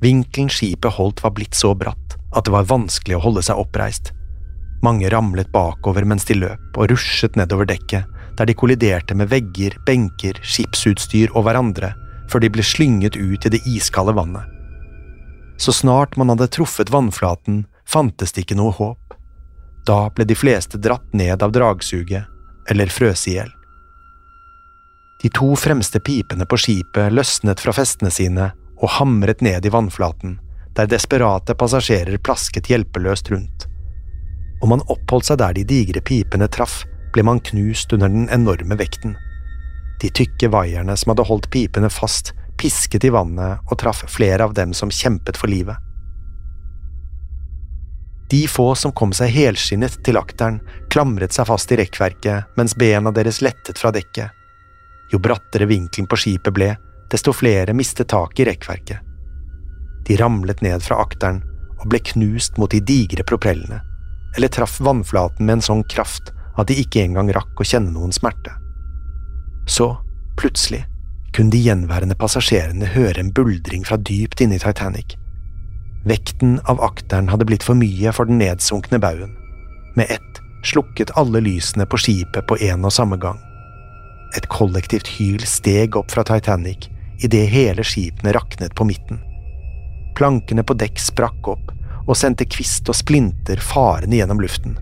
Vinkelen 0.03 0.51
skipet 0.51 0.97
holdt 0.97 1.23
var 1.23 1.37
blitt 1.37 1.55
så 1.55 1.75
bratt 1.79 2.17
at 2.33 2.49
det 2.49 2.55
var 2.55 2.69
vanskelig 2.69 3.19
å 3.19 3.25
holde 3.29 3.45
seg 3.45 3.61
oppreist. 3.61 4.13
Mange 4.83 5.11
ramlet 5.11 5.53
bakover 5.53 6.05
mens 6.09 6.27
de 6.27 6.37
løp 6.41 6.79
og 6.79 6.91
rusjet 6.91 7.37
nedover 7.39 7.69
dekket, 7.71 8.09
der 8.37 8.49
de 8.49 8.57
kolliderte 8.57 9.15
med 9.15 9.31
vegger, 9.31 9.77
benker, 9.87 10.39
skipsutstyr 10.43 11.31
og 11.37 11.47
hverandre 11.47 11.93
før 12.33 12.43
de 12.43 12.51
ble 12.51 12.65
slynget 12.65 13.17
ut 13.17 13.47
i 13.47 13.53
det 13.53 13.61
iskalde 13.69 14.15
vannet. 14.17 14.49
Så 15.61 15.75
snart 15.77 16.17
man 16.17 16.33
hadde 16.33 16.49
truffet 16.51 16.91
vannflaten, 16.91 17.67
fantes 17.87 18.33
det 18.33 18.47
ikke 18.47 18.59
noe 18.59 18.73
håp. 18.75 19.17
Da 19.87 20.07
ble 20.15 20.27
de 20.27 20.37
fleste 20.39 20.81
dratt 20.81 21.13
ned 21.15 21.43
av 21.43 21.53
dragsuget 21.55 22.71
eller 22.71 22.91
frøs 22.91 23.27
i 23.29 23.37
hjel. 23.37 23.51
De 25.23 25.31
to 25.31 25.53
fremste 25.59 26.01
pipene 26.03 26.47
på 26.49 26.59
skipet 26.59 27.15
løsnet 27.15 27.61
fra 27.63 27.75
festene 27.77 28.11
sine 28.11 28.49
og 28.81 28.97
hamret 28.99 29.43
ned 29.45 29.67
i 29.67 29.71
vannflaten, 29.71 30.39
der 30.75 30.89
desperate 30.91 31.55
passasjerer 31.55 32.19
plasket 32.19 32.71
hjelpeløst 32.73 33.31
rundt. 33.31 33.69
Om 34.63 34.69
man 34.69 34.85
oppholdt 34.87 35.27
seg 35.27 35.41
der 35.43 35.57
de 35.57 35.65
digre 35.67 36.01
pipene 36.07 36.47
traff, 36.49 36.85
ble 37.13 37.25
man 37.27 37.43
knust 37.43 37.93
under 37.93 38.09
den 38.09 38.29
enorme 38.33 38.79
vekten. 38.79 39.17
De 40.01 40.11
tykke 40.11 40.49
vaierne 40.55 40.95
som 40.97 41.13
hadde 41.13 41.27
holdt 41.27 41.51
pipene 41.51 41.91
fast, 41.91 42.33
pisket 42.59 43.05
i 43.05 43.11
vannet 43.11 43.59
og 43.67 43.81
traff 43.83 44.05
flere 44.11 44.47
av 44.47 44.55
dem 44.55 44.73
som 44.75 44.91
kjempet 44.91 45.39
for 45.39 45.51
livet. 45.51 45.77
De 48.31 48.47
få 48.49 48.71
som 48.79 48.95
kom 48.97 49.11
seg 49.13 49.35
helskinnet 49.35 49.99
til 50.07 50.17
akteren, 50.17 50.63
klamret 50.89 51.35
seg 51.37 51.51
fast 51.51 51.73
i 51.75 51.77
rekkverket 51.83 52.57
mens 52.57 52.73
bena 52.79 53.13
deres 53.13 53.43
lettet 53.45 53.83
fra 53.83 53.91
dekket. 53.93 54.31
Jo 55.13 55.21
brattere 55.21 55.69
vinkelen 55.69 56.09
på 56.09 56.17
skipet 56.17 56.55
ble, 56.57 56.71
desto 57.13 57.35
flere 57.37 57.75
mistet 57.77 58.09
tak 58.09 58.41
i 58.41 58.47
rekkverket. 58.49 59.03
De 60.07 60.17
ramlet 60.17 60.63
ned 60.65 60.81
fra 60.87 61.03
akteren 61.03 61.43
og 61.83 61.91
ble 61.93 62.01
knust 62.15 62.57
mot 62.63 62.73
de 62.73 62.81
digre 62.81 63.27
propellene, 63.27 63.83
eller 64.37 64.49
traff 64.49 64.81
vannflaten 64.81 65.47
med 65.47 65.59
en 65.59 65.67
sånn 65.69 65.85
kraft 65.93 66.33
at 66.59 66.69
de 66.69 66.77
ikke 66.81 67.03
engang 67.05 67.31
rakk 67.33 67.61
å 67.61 67.67
kjenne 67.67 67.93
noen 67.95 68.13
smerte. 68.13 68.53
Så, 69.69 69.95
plutselig, 70.41 70.85
kunne 71.33 71.53
de 71.55 71.63
gjenværende 71.65 72.17
passasjerene 72.19 72.93
høre 72.93 73.21
en 73.23 73.33
buldring 73.33 73.87
fra 73.89 73.97
dypt 73.97 74.43
inne 74.45 74.59
i 74.59 74.63
Titanic. 74.63 75.17
Vekten 76.09 76.59
av 76.69 76.83
akteren 76.83 77.31
hadde 77.31 77.47
blitt 77.49 77.65
for 77.65 77.79
mye 77.79 78.13
for 78.13 78.29
den 78.29 78.41
nedsunkne 78.43 79.01
baugen. 79.01 79.37
Med 79.97 80.11
ett 80.11 80.41
slukket 80.67 81.15
alle 81.19 81.41
lysene 81.41 81.87
på 81.87 81.99
skipet 81.99 82.47
på 82.49 82.59
en 82.69 82.85
og 82.85 82.95
samme 82.95 83.19
gang. 83.23 83.39
Et 84.37 84.47
kollektivt 84.49 85.09
hyl 85.19 85.43
steg 85.47 85.97
opp 85.99 86.13
fra 86.13 86.25
Titanic 86.27 86.89
idet 87.23 87.47
hele 87.53 87.85
skipene 87.87 88.33
raknet 88.35 88.75
på 88.75 88.87
midten. 88.89 89.21
Plankene 90.19 90.65
på 90.67 90.77
dekk 90.79 91.01
sprakk 91.01 91.49
opp 91.55 91.73
og 92.07 92.19
sendte 92.19 92.47
kvist 92.49 92.89
og 92.91 92.99
splinter 92.99 93.63
farende 93.63 94.19
gjennom 94.19 94.41
luften. 94.43 94.79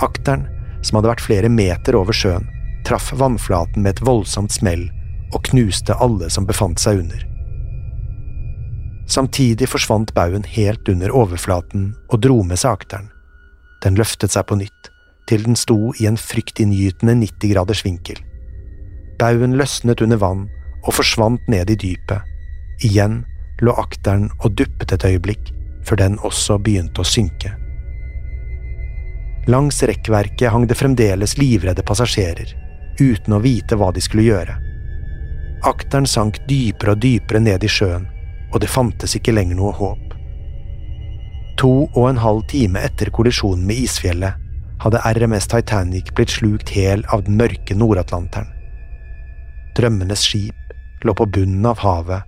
Akteren, 0.00 0.46
som 0.82 0.98
hadde 0.98 1.12
vært 1.12 1.24
flere 1.24 1.50
meter 1.52 1.98
over 1.98 2.16
sjøen, 2.16 2.46
traff 2.88 3.10
vannflaten 3.12 3.84
med 3.84 3.96
et 3.98 4.04
voldsomt 4.06 4.54
smell 4.54 4.86
og 5.34 5.44
knuste 5.50 5.94
alle 6.00 6.30
som 6.32 6.46
befant 6.48 6.80
seg 6.80 7.02
under. 7.04 7.26
Samtidig 9.10 9.66
forsvant 9.68 10.14
baugen 10.14 10.46
helt 10.46 10.88
under 10.88 11.10
overflaten 11.10 11.90
og 12.08 12.22
dro 12.22 12.42
med 12.46 12.60
seg 12.62 12.78
akteren. 12.78 13.10
Den 13.82 13.96
løftet 13.98 14.32
seg 14.34 14.46
på 14.46 14.58
nytt, 14.60 14.90
til 15.26 15.44
den 15.46 15.58
sto 15.58 15.92
i 15.98 16.06
en 16.10 16.18
fryktinngytende 16.20 17.16
90 17.18 17.54
graders 17.54 17.84
vinkel. 17.86 18.18
Baugen 19.20 19.56
løsnet 19.58 20.02
under 20.04 20.20
vann 20.20 20.46
og 20.84 20.94
forsvant 20.96 21.48
ned 21.50 21.70
i 21.74 21.78
dypet. 21.78 22.22
Igjen 22.86 23.24
lå 23.60 23.74
akteren 23.76 24.30
og 24.40 24.54
duppet 24.56 24.94
et 24.94 25.04
øyeblikk, 25.04 25.50
før 25.86 26.00
den 26.02 26.18
også 26.26 26.58
begynte 26.58 27.02
å 27.02 27.08
synke. 27.08 27.54
Langs 29.50 29.82
rekkverket 29.82 30.52
hang 30.52 30.66
det 30.68 30.76
fremdeles 30.78 31.38
livredde 31.40 31.82
passasjerer, 31.86 32.52
uten 33.00 33.34
å 33.34 33.40
vite 33.42 33.78
hva 33.80 33.88
de 33.94 34.02
skulle 34.04 34.28
gjøre. 34.28 34.56
Akteren 35.66 36.06
sank 36.08 36.38
dypere 36.48 36.94
og 36.94 37.02
dypere 37.02 37.40
ned 37.42 37.64
i 37.64 37.70
sjøen, 37.70 38.06
og 38.52 38.60
det 38.62 38.70
fantes 38.70 39.16
ikke 39.16 39.34
lenger 39.34 39.58
noe 39.58 39.72
håp. 39.76 40.06
To 41.60 41.72
og 41.88 42.06
en 42.08 42.20
halv 42.22 42.46
time 42.48 42.80
etter 42.80 43.10
kollisjonen 43.12 43.66
med 43.68 43.82
isfjellet 43.84 44.46
hadde 44.80 45.02
RMS 45.04 45.48
Titanic 45.52 46.14
blitt 46.16 46.32
slukt 46.32 46.72
hel 46.72 47.04
av 47.12 47.26
den 47.26 47.36
mørke 47.36 47.76
Nord-Atlanteren. 47.76 48.48
Drømmenes 49.76 50.24
skip 50.24 51.04
lå 51.04 51.14
på 51.16 51.26
bunnen 51.34 51.66
av 51.68 51.82
havet 51.84 52.24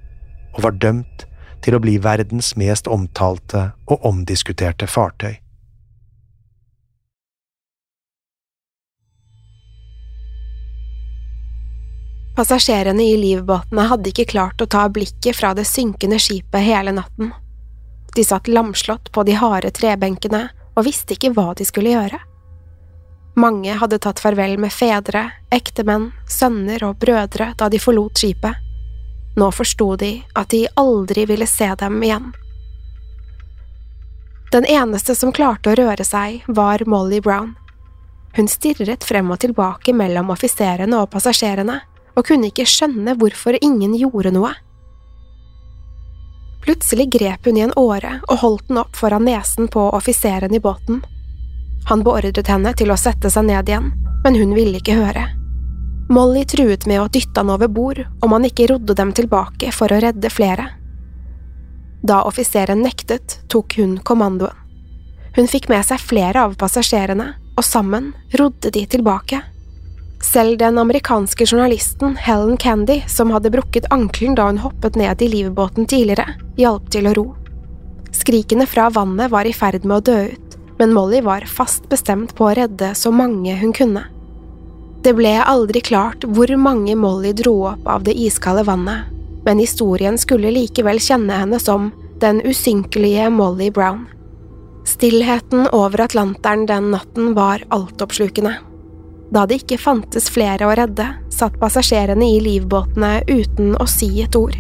og 0.53 0.61
var 0.67 0.77
dømt 0.81 1.25
til 1.63 1.77
å 1.77 1.83
bli 1.83 1.97
verdens 2.03 2.53
mest 2.59 2.91
omtalte 2.91 3.71
og 3.87 4.05
omdiskuterte 4.09 4.89
fartøy. 4.91 5.37
Passasjerene 12.33 13.05
i 13.05 13.17
livbåtene 13.21 13.85
hadde 13.91 14.09
ikke 14.09 14.31
klart 14.31 14.63
å 14.65 14.67
ta 14.67 14.87
blikket 14.89 15.37
fra 15.37 15.53
det 15.55 15.67
synkende 15.69 16.17
skipet 16.23 16.65
hele 16.65 16.95
natten. 16.97 17.29
De 18.17 18.25
satt 18.25 18.49
lamslått 18.49 19.11
på 19.13 19.25
de 19.29 19.37
harde 19.37 19.71
trebenkene 19.77 20.47
og 20.73 20.87
visste 20.87 21.13
ikke 21.17 21.35
hva 21.37 21.53
de 21.57 21.67
skulle 21.69 21.93
gjøre. 21.93 22.21
Mange 23.37 23.77
hadde 23.81 24.01
tatt 24.01 24.21
farvel 24.21 24.59
med 24.61 24.73
fedre, 24.73 25.27
ektemenn, 25.53 26.11
sønner 26.29 26.85
og 26.89 26.99
brødre 27.01 27.53
da 27.61 27.69
de 27.73 27.81
forlot 27.81 28.21
skipet. 28.21 28.62
Nå 29.37 29.49
forsto 29.53 29.97
de 29.97 30.13
at 30.37 30.51
de 30.53 30.67
aldri 30.77 31.27
ville 31.27 31.47
se 31.47 31.69
dem 31.81 32.03
igjen. 32.03 32.33
Den 34.53 34.67
eneste 34.69 35.15
som 35.17 35.33
klarte 35.33 35.73
å 35.73 35.77
røre 35.79 36.05
seg, 36.05 36.43
var 36.47 36.85
Molly 36.85 37.23
Brown. 37.25 37.55
Hun 38.37 38.49
stirret 38.49 39.05
frem 39.05 39.31
og 39.33 39.41
tilbake 39.41 39.95
mellom 39.97 40.33
offiserene 40.33 40.99
og 41.01 41.09
passasjerene 41.13 41.79
og 42.13 42.27
kunne 42.29 42.51
ikke 42.53 42.69
skjønne 42.69 43.17
hvorfor 43.21 43.57
ingen 43.65 43.97
gjorde 43.97 44.35
noe. 44.37 44.53
Plutselig 46.63 47.09
grep 47.17 47.49
hun 47.49 47.59
i 47.59 47.65
en 47.65 47.75
åre 47.81 48.19
og 48.29 48.43
holdt 48.45 48.69
den 48.69 48.81
opp 48.85 48.97
foran 48.97 49.25
nesen 49.27 49.73
på 49.73 49.89
offiseren 49.97 50.55
i 50.55 50.61
båten. 50.63 51.01
Han 51.89 52.05
beordret 52.07 52.47
henne 52.53 52.71
til 52.79 52.93
å 52.93 53.01
sette 53.01 53.33
seg 53.33 53.49
ned 53.49 53.73
igjen, 53.73 53.89
men 54.23 54.37
hun 54.39 54.53
ville 54.55 54.79
ikke 54.79 55.01
høre. 55.01 55.27
Molly 56.13 56.43
truet 56.45 56.85
med 56.85 57.01
å 57.01 57.09
dytte 57.09 57.41
han 57.41 57.51
over 57.55 57.71
bord 57.73 58.03
om 58.21 58.35
han 58.35 58.45
ikke 58.45 58.67
rodde 58.69 58.93
dem 58.99 59.15
tilbake 59.17 59.71
for 59.73 59.89
å 59.89 60.01
redde 60.03 60.29
flere. 60.29 60.67
Da 62.05 62.19
offiseren 62.29 62.83
nektet, 62.85 63.39
tok 63.49 63.79
hun 63.79 63.95
kommandoen. 64.05 64.59
Hun 65.33 65.49
fikk 65.49 65.71
med 65.73 65.87
seg 65.89 66.03
flere 66.05 66.43
av 66.45 66.59
passasjerene, 66.61 67.31
og 67.57 67.65
sammen 67.65 68.11
rodde 68.37 68.69
de 68.75 68.85
tilbake. 68.93 69.41
Selv 70.21 70.59
den 70.61 70.77
amerikanske 70.83 71.47
journalisten 71.49 72.19
Helen 72.21 72.59
Candy, 72.61 73.01
som 73.09 73.33
hadde 73.33 73.55
brukket 73.55 73.89
ankelen 73.95 74.37
da 74.37 74.51
hun 74.51 74.61
hoppet 74.61 75.01
ned 75.01 75.25
i 75.25 75.33
livbåten 75.33 75.89
tidligere, 75.89 76.37
hjalp 76.61 76.93
til 76.93 77.09
å 77.09 77.17
ro. 77.17 77.29
Skrikene 78.13 78.69
fra 78.69 78.91
vannet 78.93 79.33
var 79.33 79.49
i 79.49 79.57
ferd 79.57 79.87
med 79.89 80.03
å 80.03 80.07
dø 80.13 80.19
ut, 80.35 80.59
men 80.77 80.93
Molly 80.93 81.25
var 81.25 81.49
fast 81.49 81.89
bestemt 81.89 82.37
på 82.37 82.51
å 82.51 82.57
redde 82.61 82.93
så 82.99 83.15
mange 83.15 83.57
hun 83.65 83.73
kunne. 83.73 84.11
Det 85.03 85.17
ble 85.19 85.33
aldri 85.43 85.81
klart 85.83 86.23
hvor 86.31 86.51
mange 86.55 86.95
Molly 86.95 87.33
dro 87.35 87.57
opp 87.73 87.89
av 87.91 88.05
det 88.07 88.15
iskalde 88.15 88.63
vannet, 88.69 89.09
men 89.43 89.59
historien 89.59 90.19
skulle 90.19 90.53
likevel 90.55 91.01
kjenne 91.03 91.41
henne 91.41 91.59
som 91.59 91.91
den 92.23 92.39
usynkelige 92.47 93.27
Molly 93.35 93.73
Brown. 93.75 94.05
Stillheten 94.87 95.67
over 95.75 96.05
Atlanteren 96.05 96.67
den 96.67 96.93
natten 96.95 97.35
var 97.35 97.65
altoppslukende. 97.75 98.55
Da 99.33 99.47
det 99.49 99.63
ikke 99.63 99.81
fantes 99.81 100.29
flere 100.31 100.69
å 100.69 100.75
redde, 100.79 101.09
satt 101.35 101.59
passasjerene 101.59 102.29
i 102.37 102.41
livbåtene 102.45 103.23
uten 103.27 103.75
å 103.81 103.87
si 103.91 104.11
et 104.23 104.37
ord. 104.39 104.55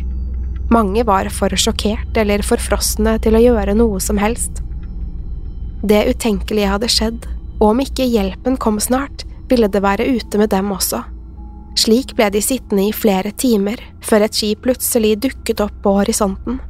Mange 0.73 1.05
var 1.07 1.29
for 1.31 1.55
sjokkert 1.55 2.17
eller 2.19 2.43
for 2.47 2.59
frosne 2.63 3.19
til 3.23 3.37
å 3.37 3.43
gjøre 3.43 3.77
noe 3.79 4.01
som 4.03 4.19
helst. 4.19 4.63
Det 5.87 6.07
utenkelige 6.09 6.71
hadde 6.73 6.91
skjedd, 6.91 7.27
og 7.61 7.75
om 7.75 7.83
ikke 7.85 8.09
hjelpen 8.09 8.57
kom 8.59 8.81
snart, 8.83 9.27
ville 9.51 9.69
det 9.69 9.83
være 9.83 10.07
ute 10.17 10.39
med 10.39 10.53
dem 10.53 10.71
også. 10.75 11.03
Slik 11.79 12.13
ble 12.19 12.29
de 12.33 12.43
sittende 12.45 12.85
i 12.89 12.93
flere 12.93 13.33
timer 13.33 13.81
før 14.05 14.27
et 14.27 14.37
skip 14.37 14.63
plutselig 14.67 15.17
dukket 15.25 15.63
opp 15.65 15.75
på 15.85 15.97
horisonten. 16.01 16.61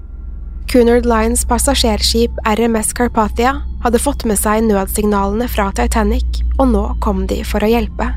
Cunard 0.71 1.05
Lines 1.05 1.43
passasjerskip 1.45 2.39
RMS 2.49 2.95
Carpathia 2.97 3.59
hadde 3.83 4.01
fått 4.01 4.25
med 4.25 4.39
seg 4.41 4.63
nødsignalene 4.65 5.49
fra 5.51 5.67
Titanic, 5.77 6.41
og 6.57 6.71
nå 6.71 6.85
kom 7.05 7.27
de 7.29 7.43
for 7.45 7.65
å 7.65 7.69
hjelpe. 7.69 8.09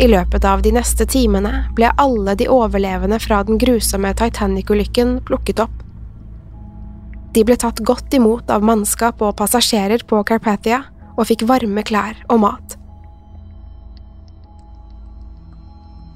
I 0.00 0.06
løpet 0.08 0.46
av 0.46 0.62
de 0.62 0.72
neste 0.76 1.04
timene 1.10 1.66
ble 1.76 1.90
alle 2.00 2.36
de 2.38 2.46
overlevende 2.48 3.18
fra 3.20 3.42
den 3.48 3.58
grusomme 3.60 4.12
Titanic-ulykken 4.16 5.18
plukket 5.28 5.64
opp. 5.64 5.74
De 7.34 7.44
ble 7.46 7.56
tatt 7.58 7.82
godt 7.86 8.14
imot 8.14 8.50
av 8.50 8.64
mannskap 8.66 9.20
og 9.22 9.36
passasjerer 9.40 10.06
på 10.06 10.22
Carpathia 10.28 10.84
og 11.16 11.26
fikk 11.28 11.44
varme 11.50 11.84
klær 11.86 12.16
og 12.28 12.44
mat. 12.46 12.79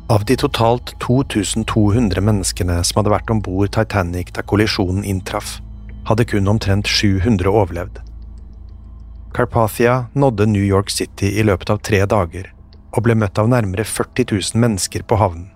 Av 0.07 0.25
de 0.25 0.37
totalt 0.37 1.01
2200 1.01 2.21
menneskene 2.21 2.75
som 2.85 2.99
hadde 2.99 3.12
vært 3.14 3.31
om 3.33 3.38
bord 3.40 3.71
Titanic 3.73 4.35
da 4.37 4.43
kollisjonen 4.45 5.01
inntraff, 5.01 5.62
hadde 6.05 6.27
kun 6.29 6.51
omtrent 6.51 6.90
700 6.93 7.49
overlevd. 7.49 8.03
Carpathia 9.33 10.05
nådde 10.12 10.47
New 10.47 10.64
York 10.64 10.93
City 10.93 11.31
i 11.40 11.43
løpet 11.49 11.73
av 11.73 11.81
tre 11.81 12.03
dager 12.05 12.51
og 12.93 13.07
ble 13.07 13.17
møtt 13.17 13.40
av 13.40 13.49
nærmere 13.49 13.87
40 13.88 14.29
000 14.29 14.61
mennesker 14.61 15.07
på 15.09 15.17
havnen. 15.17 15.49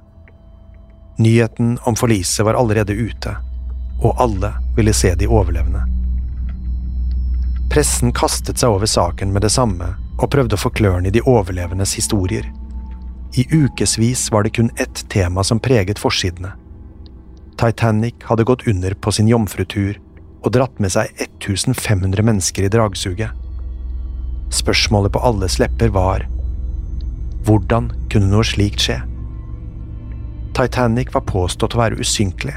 Nyheten 1.21 1.77
om 1.85 1.99
forliset 1.99 2.47
var 2.49 2.57
allerede 2.57 2.97
ute, 2.97 3.35
og 4.01 4.17
alle 4.17 4.55
ville 4.79 4.95
se 4.97 5.13
de 5.15 5.29
overlevende. 5.29 5.85
Pressen 7.69 8.17
kastet 8.17 8.65
seg 8.65 8.73
over 8.73 8.89
saken 8.89 9.37
med 9.37 9.45
det 9.45 9.53
samme 9.53 9.93
og 10.17 10.31
prøvde 10.33 10.57
å 10.57 10.63
få 10.65 10.73
klørne 10.73 11.13
i 11.13 11.15
de 11.15 11.21
overlevendes 11.21 11.93
historier. 12.01 12.49
I 13.37 13.45
ukevis 13.51 14.31
var 14.33 14.43
det 14.43 14.51
kun 14.57 14.71
ett 14.77 15.09
tema 15.11 15.45
som 15.45 15.61
preget 15.61 15.99
forsidene. 15.99 16.53
Titanic 17.59 18.14
hadde 18.23 18.45
gått 18.45 18.67
under 18.67 18.95
på 18.95 19.12
sin 19.12 19.29
jomfrutur 19.29 19.99
og 20.43 20.53
dratt 20.55 20.79
med 20.81 20.95
seg 20.95 21.11
1500 21.43 22.23
mennesker 22.25 22.64
i 22.64 22.73
dragsuget. 22.73 23.31
Spørsmålet 24.55 25.12
på 25.12 25.23
alles 25.29 25.59
lepper 25.61 25.93
var 25.93 26.25
hvordan 27.49 27.91
kunne 28.12 28.31
noe 28.33 28.45
slikt 28.45 28.83
skje? 28.85 28.99
Titanic 30.57 31.12
var 31.14 31.27
påstått 31.29 31.77
å 31.77 31.81
være 31.81 32.01
usynkelig. 32.01 32.57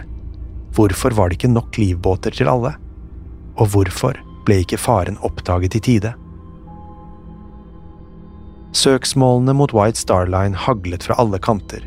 Hvorfor 0.75 1.15
var 1.15 1.29
det 1.29 1.37
ikke 1.37 1.51
nok 1.51 1.77
livbåter 1.79 2.35
til 2.35 2.49
alle? 2.51 2.73
Og 3.59 3.73
hvorfor 3.73 4.17
ble 4.47 4.61
ikke 4.63 4.79
faren 4.81 5.19
oppdaget 5.21 5.77
i 5.77 5.83
tide? 5.85 6.13
Søksmålene 8.71 9.53
mot 9.53 9.73
White 9.75 9.99
Star 9.99 10.29
Line 10.31 10.55
haglet 10.55 11.03
fra 11.03 11.17
alle 11.19 11.39
kanter. 11.39 11.83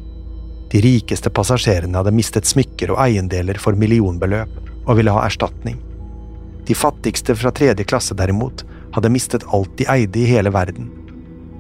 De 0.72 0.80
rikeste 0.84 1.30
passasjerene 1.30 1.96
hadde 1.96 2.12
mistet 2.12 2.48
smykker 2.48 2.92
og 2.92 3.00
eiendeler 3.06 3.56
for 3.62 3.78
millionbeløp 3.78 4.58
og 4.84 4.98
ville 4.98 5.12
ha 5.14 5.22
erstatning. 5.24 5.78
De 6.68 6.76
fattigste 6.76 7.36
fra 7.36 7.52
tredje 7.56 7.84
klasse, 7.88 8.16
derimot, 8.16 8.64
hadde 8.92 9.12
mistet 9.12 9.46
alt 9.52 9.72
de 9.78 9.86
eide 9.90 10.20
i 10.20 10.28
hele 10.28 10.52
verden. 10.52 10.90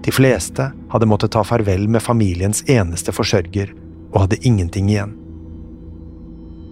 De 0.04 0.12
fleste 0.12 0.68
hadde 0.92 1.08
måttet 1.08 1.32
ta 1.32 1.44
farvel 1.44 1.86
med 1.88 2.04
familiens 2.04 2.60
eneste 2.68 3.12
forsørger 3.12 3.72
og 4.12 4.26
hadde 4.26 4.40
ingenting 4.44 4.90
igjen. 4.92 5.16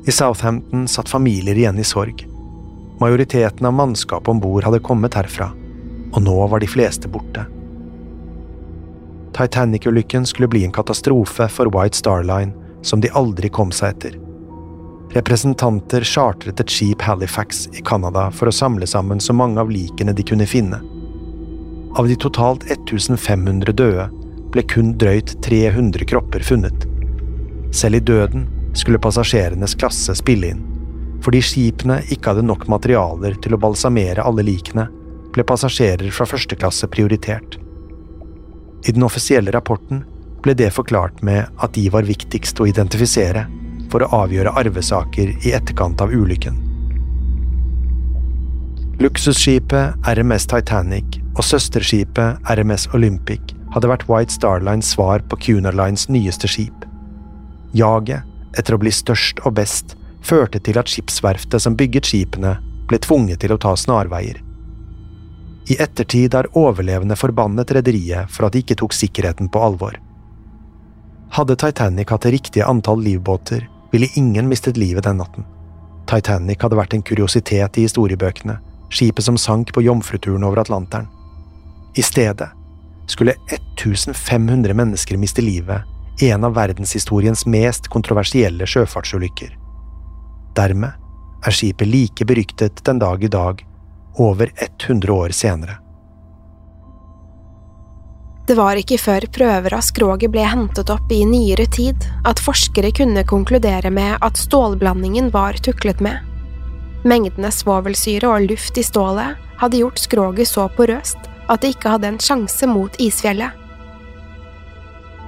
I 0.05 0.13
Southampton 0.13 0.85
satt 0.91 1.09
familier 1.09 1.57
igjen 1.57 1.79
i 1.81 1.87
sorg. 1.87 2.27
Majoriteten 3.01 3.67
av 3.67 3.75
mannskapet 3.79 4.29
om 4.29 4.41
bord 4.43 4.67
hadde 4.67 4.83
kommet 4.85 5.17
herfra, 5.17 5.53
og 6.13 6.23
nå 6.27 6.37
var 6.53 6.61
de 6.61 6.69
fleste 6.69 7.09
borte. 7.09 7.47
Titanic-ulykken 9.37 10.27
skulle 10.27 10.49
bli 10.49 10.65
en 10.65 10.73
katastrofe 10.73 11.49
for 11.49 11.71
White 11.73 11.97
Star 11.97 12.25
Line 12.25 12.53
som 12.83 13.01
de 13.01 13.11
aldri 13.17 13.49
kom 13.49 13.73
seg 13.73 13.97
etter. 13.97 14.19
Representanter 15.13 16.05
chartret 16.09 16.61
et 16.61 16.73
skip 16.73 17.03
Halifax 17.05 17.67
i 17.77 17.83
Canada 17.85 18.31
for 18.33 18.49
å 18.49 18.55
samle 18.55 18.87
sammen 18.89 19.21
så 19.21 19.35
mange 19.37 19.61
av 19.61 19.71
likene 19.71 20.15
de 20.17 20.25
kunne 20.25 20.49
finne. 20.49 20.81
Av 21.97 22.09
de 22.09 22.17
totalt 22.17 22.65
1500 22.71 23.73
døde 23.77 24.09
ble 24.53 24.65
kun 24.69 24.95
drøyt 25.01 25.35
300 25.45 26.09
kropper 26.09 26.45
funnet. 26.45 26.87
Selv 27.73 28.01
i 28.01 28.05
døden 28.05 28.47
skulle 28.77 29.01
passasjerenes 29.01 29.77
klasse 29.81 30.17
spille 30.17 30.53
inn. 30.53 30.63
Fordi 31.23 31.43
skipene 31.45 32.01
ikke 32.11 32.33
hadde 32.33 32.47
nok 32.49 32.67
materialer 32.73 33.37
til 33.45 33.55
å 33.55 33.61
balsamere 33.61 34.25
alle 34.25 34.45
likene, 34.49 34.89
ble 35.33 35.45
passasjerer 35.49 36.09
fra 36.13 36.27
første 36.29 36.57
klasse 36.59 36.89
prioritert. 36.93 37.61
I 38.83 38.93
den 38.93 39.05
offisielle 39.07 39.53
rapporten 39.55 40.03
ble 40.43 40.55
det 40.59 40.73
forklart 40.75 41.23
med 41.23 41.47
at 41.63 41.75
de 41.77 41.87
var 41.95 42.07
viktigst 42.09 42.61
å 42.61 42.67
identifisere 42.67 43.47
for 43.93 44.03
å 44.03 44.11
avgjøre 44.25 44.55
arvesaker 44.59 45.35
i 45.47 45.55
etterkant 45.55 46.03
av 46.03 46.11
ulykken. 46.11 46.59
Luksusskipet 49.03 50.07
RMS 50.07 50.47
Titanic 50.51 51.19
og 51.37 51.45
søsterskipet 51.47 52.53
RMS 52.57 52.89
Olympic 52.95 53.55
hadde 53.73 53.89
vært 53.89 54.05
White 54.11 54.35
Star 54.35 54.63
Lines 54.65 54.93
svar 54.95 55.23
på 55.31 55.39
Cunard 55.47 55.79
Lines 55.79 56.09
nyeste 56.13 56.51
skip. 56.51 56.85
Jaget 57.73 58.27
etter 58.59 58.77
å 58.77 58.83
bli 58.83 58.93
størst 58.93 59.41
og 59.47 59.57
best 59.57 59.97
førte 60.23 60.61
til 60.63 60.79
at 60.79 60.91
skipsverftet 60.91 61.63
som 61.65 61.77
bygget 61.79 62.09
skipene, 62.11 62.57
ble 62.91 62.99
tvunget 63.03 63.43
til 63.43 63.55
å 63.55 63.61
ta 63.63 63.73
snarveier. 63.79 64.39
I 65.71 65.77
ettertid 65.83 66.35
har 66.35 66.49
overlevende 66.59 67.17
forbannet 67.17 67.71
rederiet 67.71 68.31
for 68.31 68.47
at 68.47 68.55
de 68.55 68.63
ikke 68.65 68.77
tok 68.81 68.95
sikkerheten 68.97 69.51
på 69.53 69.63
alvor. 69.63 69.99
Hadde 71.33 71.57
Titanic 71.57 72.11
hatt 72.11 72.27
det 72.27 72.35
riktige 72.35 72.67
antall 72.67 73.01
livbåter, 73.05 73.69
ville 73.93 74.11
ingen 74.19 74.49
mistet 74.49 74.77
livet 74.77 75.05
den 75.05 75.21
natten. 75.23 75.47
Titanic 76.11 76.61
hadde 76.63 76.77
vært 76.77 76.95
en 76.97 77.05
kuriositet 77.07 77.79
i 77.79 77.87
historiebøkene, 77.87 78.59
skipet 78.93 79.25
som 79.25 79.39
sank 79.41 79.73
på 79.73 79.85
jomfruturen 79.87 80.45
over 80.45 80.61
Atlanteren. 80.61 81.09
I 81.97 82.03
stedet 82.03 82.51
skulle 83.07 83.37
1500 83.49 84.75
mennesker 84.75 85.17
miste 85.21 85.45
livet 85.45 85.89
i 86.21 86.31
en 86.31 86.45
av 86.45 86.57
verdenshistoriens 86.57 87.47
mest 87.47 87.89
kontroversielle 87.93 88.67
sjøfartsulykker. 88.69 89.55
Dermed 90.57 90.93
er 91.47 91.55
skipet 91.55 91.89
like 91.89 92.27
beryktet 92.29 92.83
den 92.85 93.01
dag 93.01 93.25
i 93.25 93.31
dag 93.33 93.63
over 94.15 94.53
100 94.57 95.13
år 95.13 95.29
senere. 95.29 95.79
Det 98.47 98.57
var 98.59 98.77
ikke 98.77 98.99
før 98.99 99.25
prøver 99.33 99.75
av 99.77 99.85
skroget 99.87 100.33
ble 100.35 100.43
hentet 100.45 100.91
opp 100.91 101.13
i 101.15 101.23
nyere 101.25 101.69
tid 101.71 102.05
at 102.29 102.43
forskere 102.43 102.91
kunne 102.99 103.23
konkludere 103.25 103.91
med 103.95 104.19
at 104.19 104.41
stålblandingen 104.41 105.31
var 105.33 105.57
tuklet 105.63 106.03
med. 106.03 106.19
Mengdene 107.07 107.51
svovelsyre 107.55 108.29
og 108.29 108.49
luft 108.51 108.79
i 108.79 108.85
stålet 108.87 109.39
hadde 109.63 109.79
gjort 109.79 110.03
skroget 110.03 110.51
så 110.51 110.67
porøst 110.77 111.31
at 111.49 111.63
det 111.63 111.77
ikke 111.77 111.95
hadde 111.95 112.11
en 112.13 112.21
sjanse 112.23 112.67
mot 112.67 112.99
isfjellet. 113.03 113.55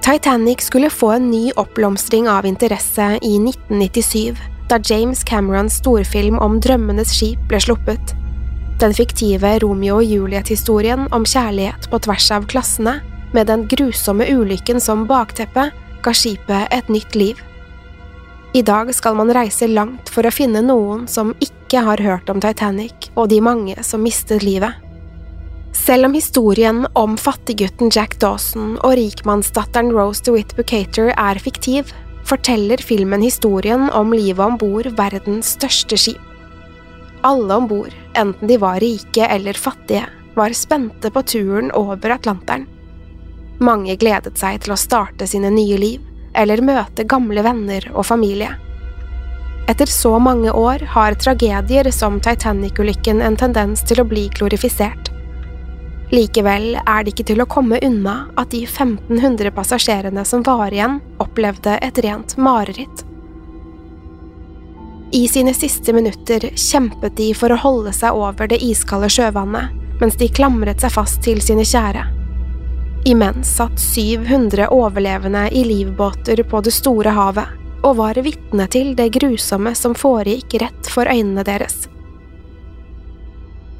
Titanic 0.05 0.61
skulle 0.67 0.91
få 0.93 1.15
en 1.15 1.31
ny 1.31 1.49
oppblomstring 1.57 2.27
av 2.29 2.45
interesse 2.45 3.07
i 3.25 3.33
1997, 3.39 4.35
da 4.69 4.77
James 4.85 5.23
Camerons 5.23 5.79
storfilm 5.81 6.37
om 6.37 6.59
Drømmenes 6.61 7.15
skip 7.15 7.41
ble 7.49 7.63
sluppet. 7.63 8.13
Den 8.85 8.93
fiktive 8.93 9.49
Romeo 9.63 9.95
og 9.97 10.05
Juliet-historien 10.05 11.07
om 11.15 11.23
kjærlighet 11.25 11.87
på 11.89 11.97
tvers 12.05 12.27
av 12.35 12.43
klassene, 12.45 12.99
med 13.33 13.47
den 13.49 13.63
grusomme 13.65 14.27
ulykken 14.29 14.77
som 14.77 15.07
bakteppe, 15.09 15.71
ga 16.05 16.11
skipet 16.13 16.69
et 16.69 16.91
nytt 16.93 17.17
liv. 17.17 17.39
I 18.53 18.61
dag 18.61 18.91
skal 18.93 19.17
man 19.17 19.33
reise 19.33 19.65
langt 19.71 20.11
for 20.13 20.29
å 20.29 20.33
finne 20.33 20.61
noen 20.61 21.07
som 21.09 21.33
ikke 21.41 21.81
har 21.87 22.03
hørt 22.05 22.29
om 22.29 22.43
Titanic 22.43 23.09
og 23.15 23.31
de 23.33 23.41
mange 23.41 23.73
som 23.81 24.05
mistet 24.05 24.45
livet. 24.45 24.77
Selv 25.73 26.11
om 26.11 26.13
historien 26.13 26.85
om 26.93 27.17
fattiggutten 27.17 27.89
Jack 27.89 28.19
Dawson 28.21 28.77
og 28.83 28.99
rikmannsdatteren 29.01 29.89
Rose 29.97 30.21
DeWitt 30.29 30.53
Bucater 30.59 31.09
er 31.17 31.41
fiktiv, 31.41 31.89
forteller 32.29 32.85
filmen 32.85 33.25
historien 33.25 33.89
om 33.89 34.13
livet 34.13 34.45
om 34.45 34.61
bord 34.61 34.93
verdens 34.93 35.55
største 35.57 35.97
skip. 35.97 36.34
Alle 37.25 37.55
om 37.55 37.67
bord, 37.67 37.93
enten 38.13 38.47
de 38.47 38.57
var 38.61 38.79
rike 38.79 39.25
eller 39.25 39.53
fattige, 39.53 40.05
var 40.35 40.53
spente 40.53 41.09
på 41.11 41.21
turen 41.21 41.71
over 41.73 42.09
Atlanteren. 42.09 42.67
Mange 43.59 43.95
gledet 43.97 44.37
seg 44.37 44.59
til 44.61 44.75
å 44.75 44.77
starte 44.77 45.25
sine 45.25 45.49
nye 45.49 45.79
liv, 45.81 46.03
eller 46.37 46.61
møte 46.61 47.07
gamle 47.09 47.41
venner 47.41 47.87
og 47.95 48.05
familie. 48.05 48.51
Etter 49.65 49.89
så 49.89 50.19
mange 50.21 50.53
år 50.53 50.85
har 50.93 51.17
tragedier 51.17 51.89
som 51.91 52.19
Titanic-ulykken 52.21 53.25
en 53.25 53.39
tendens 53.41 53.81
til 53.89 54.03
å 54.03 54.05
bli 54.05 54.27
glorifisert. 54.37 55.09
Likevel 56.13 56.75
er 56.77 57.01
det 57.01 57.15
ikke 57.15 57.27
til 57.31 57.41
å 57.41 57.49
komme 57.49 57.81
unna 57.81 58.19
at 58.37 58.53
de 58.53 58.67
1500 58.67 59.49
passasjerene 59.57 60.29
som 60.29 60.45
var 60.45 60.69
igjen, 60.69 61.01
opplevde 61.17 61.79
et 61.81 62.05
rent 62.05 62.37
mareritt. 62.37 63.01
I 65.11 65.27
sine 65.27 65.53
siste 65.53 65.93
minutter 65.93 66.49
kjempet 66.55 67.15
de 67.17 67.29
for 67.37 67.53
å 67.53 67.59
holde 67.61 67.93
seg 67.93 68.17
over 68.17 68.49
det 68.49 68.57
iskalde 68.65 69.09
sjøvannet, 69.13 69.73
mens 70.01 70.17
de 70.19 70.27
klamret 70.27 70.81
seg 70.81 70.93
fast 70.95 71.21
til 71.23 71.41
sine 71.45 71.63
kjære. 71.65 72.03
Imens 73.05 73.51
satt 73.59 73.77
700 73.79 74.71
overlevende 74.73 75.45
i 75.53 75.61
livbåter 75.63 76.41
på 76.49 76.61
det 76.65 76.73
store 76.73 77.13
havet 77.13 77.51
og 77.85 77.99
var 77.99 78.17
vitne 78.25 78.65
til 78.73 78.95
det 78.97 79.11
grusomme 79.13 79.75
som 79.77 79.93
foregikk 79.93 80.57
rett 80.63 80.89
for 80.89 81.05
øynene 81.05 81.45
deres. 81.45 81.85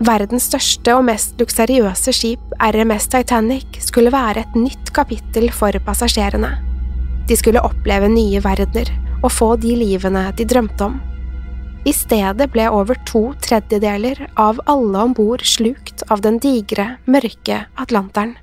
Verdens 0.05 0.45
største 0.51 0.93
og 0.93 1.07
mest 1.07 1.39
luksuriøse 1.41 2.13
skip, 2.13 2.53
RMS 2.61 3.09
Titanic, 3.09 3.79
skulle 3.81 4.13
være 4.13 4.43
et 4.43 4.59
nytt 4.59 4.93
kapittel 4.93 5.49
for 5.55 5.73
passasjerene. 5.87 6.51
De 7.25 7.37
skulle 7.39 7.63
oppleve 7.65 8.11
nye 8.13 8.43
verdener 8.43 8.91
og 9.23 9.31
få 9.33 9.55
de 9.57 9.73
livene 9.79 10.27
de 10.37 10.45
drømte 10.45 10.91
om. 10.91 10.99
I 11.85 11.93
stedet 11.93 12.47
ble 12.49 12.65
over 12.73 12.97
to 13.05 13.27
tredjedeler 13.45 14.23
av 14.41 14.57
alle 14.65 15.03
om 15.05 15.13
bord 15.13 15.43
slukt 15.45 16.01
av 16.09 16.23
den 16.25 16.39
digre, 16.41 16.95
mørke 17.05 17.59
Atlanteren. 17.77 18.33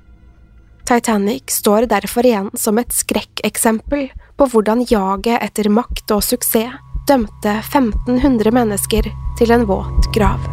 Titanic 0.87 1.51
står 1.51 1.87
derfor 1.91 2.27
igjen 2.27 2.49
som 2.59 2.79
et 2.79 2.95
skrekkeksempel 2.95 4.09
på 4.39 4.49
hvordan 4.51 4.83
jaget 4.87 5.43
etter 5.43 5.71
makt 5.71 6.15
og 6.15 6.23
suksess 6.23 6.79
dømte 7.07 7.59
1500 7.59 8.55
mennesker 8.55 9.11
til 9.39 9.55
en 9.55 9.67
våt 9.67 10.11
grav. 10.15 10.52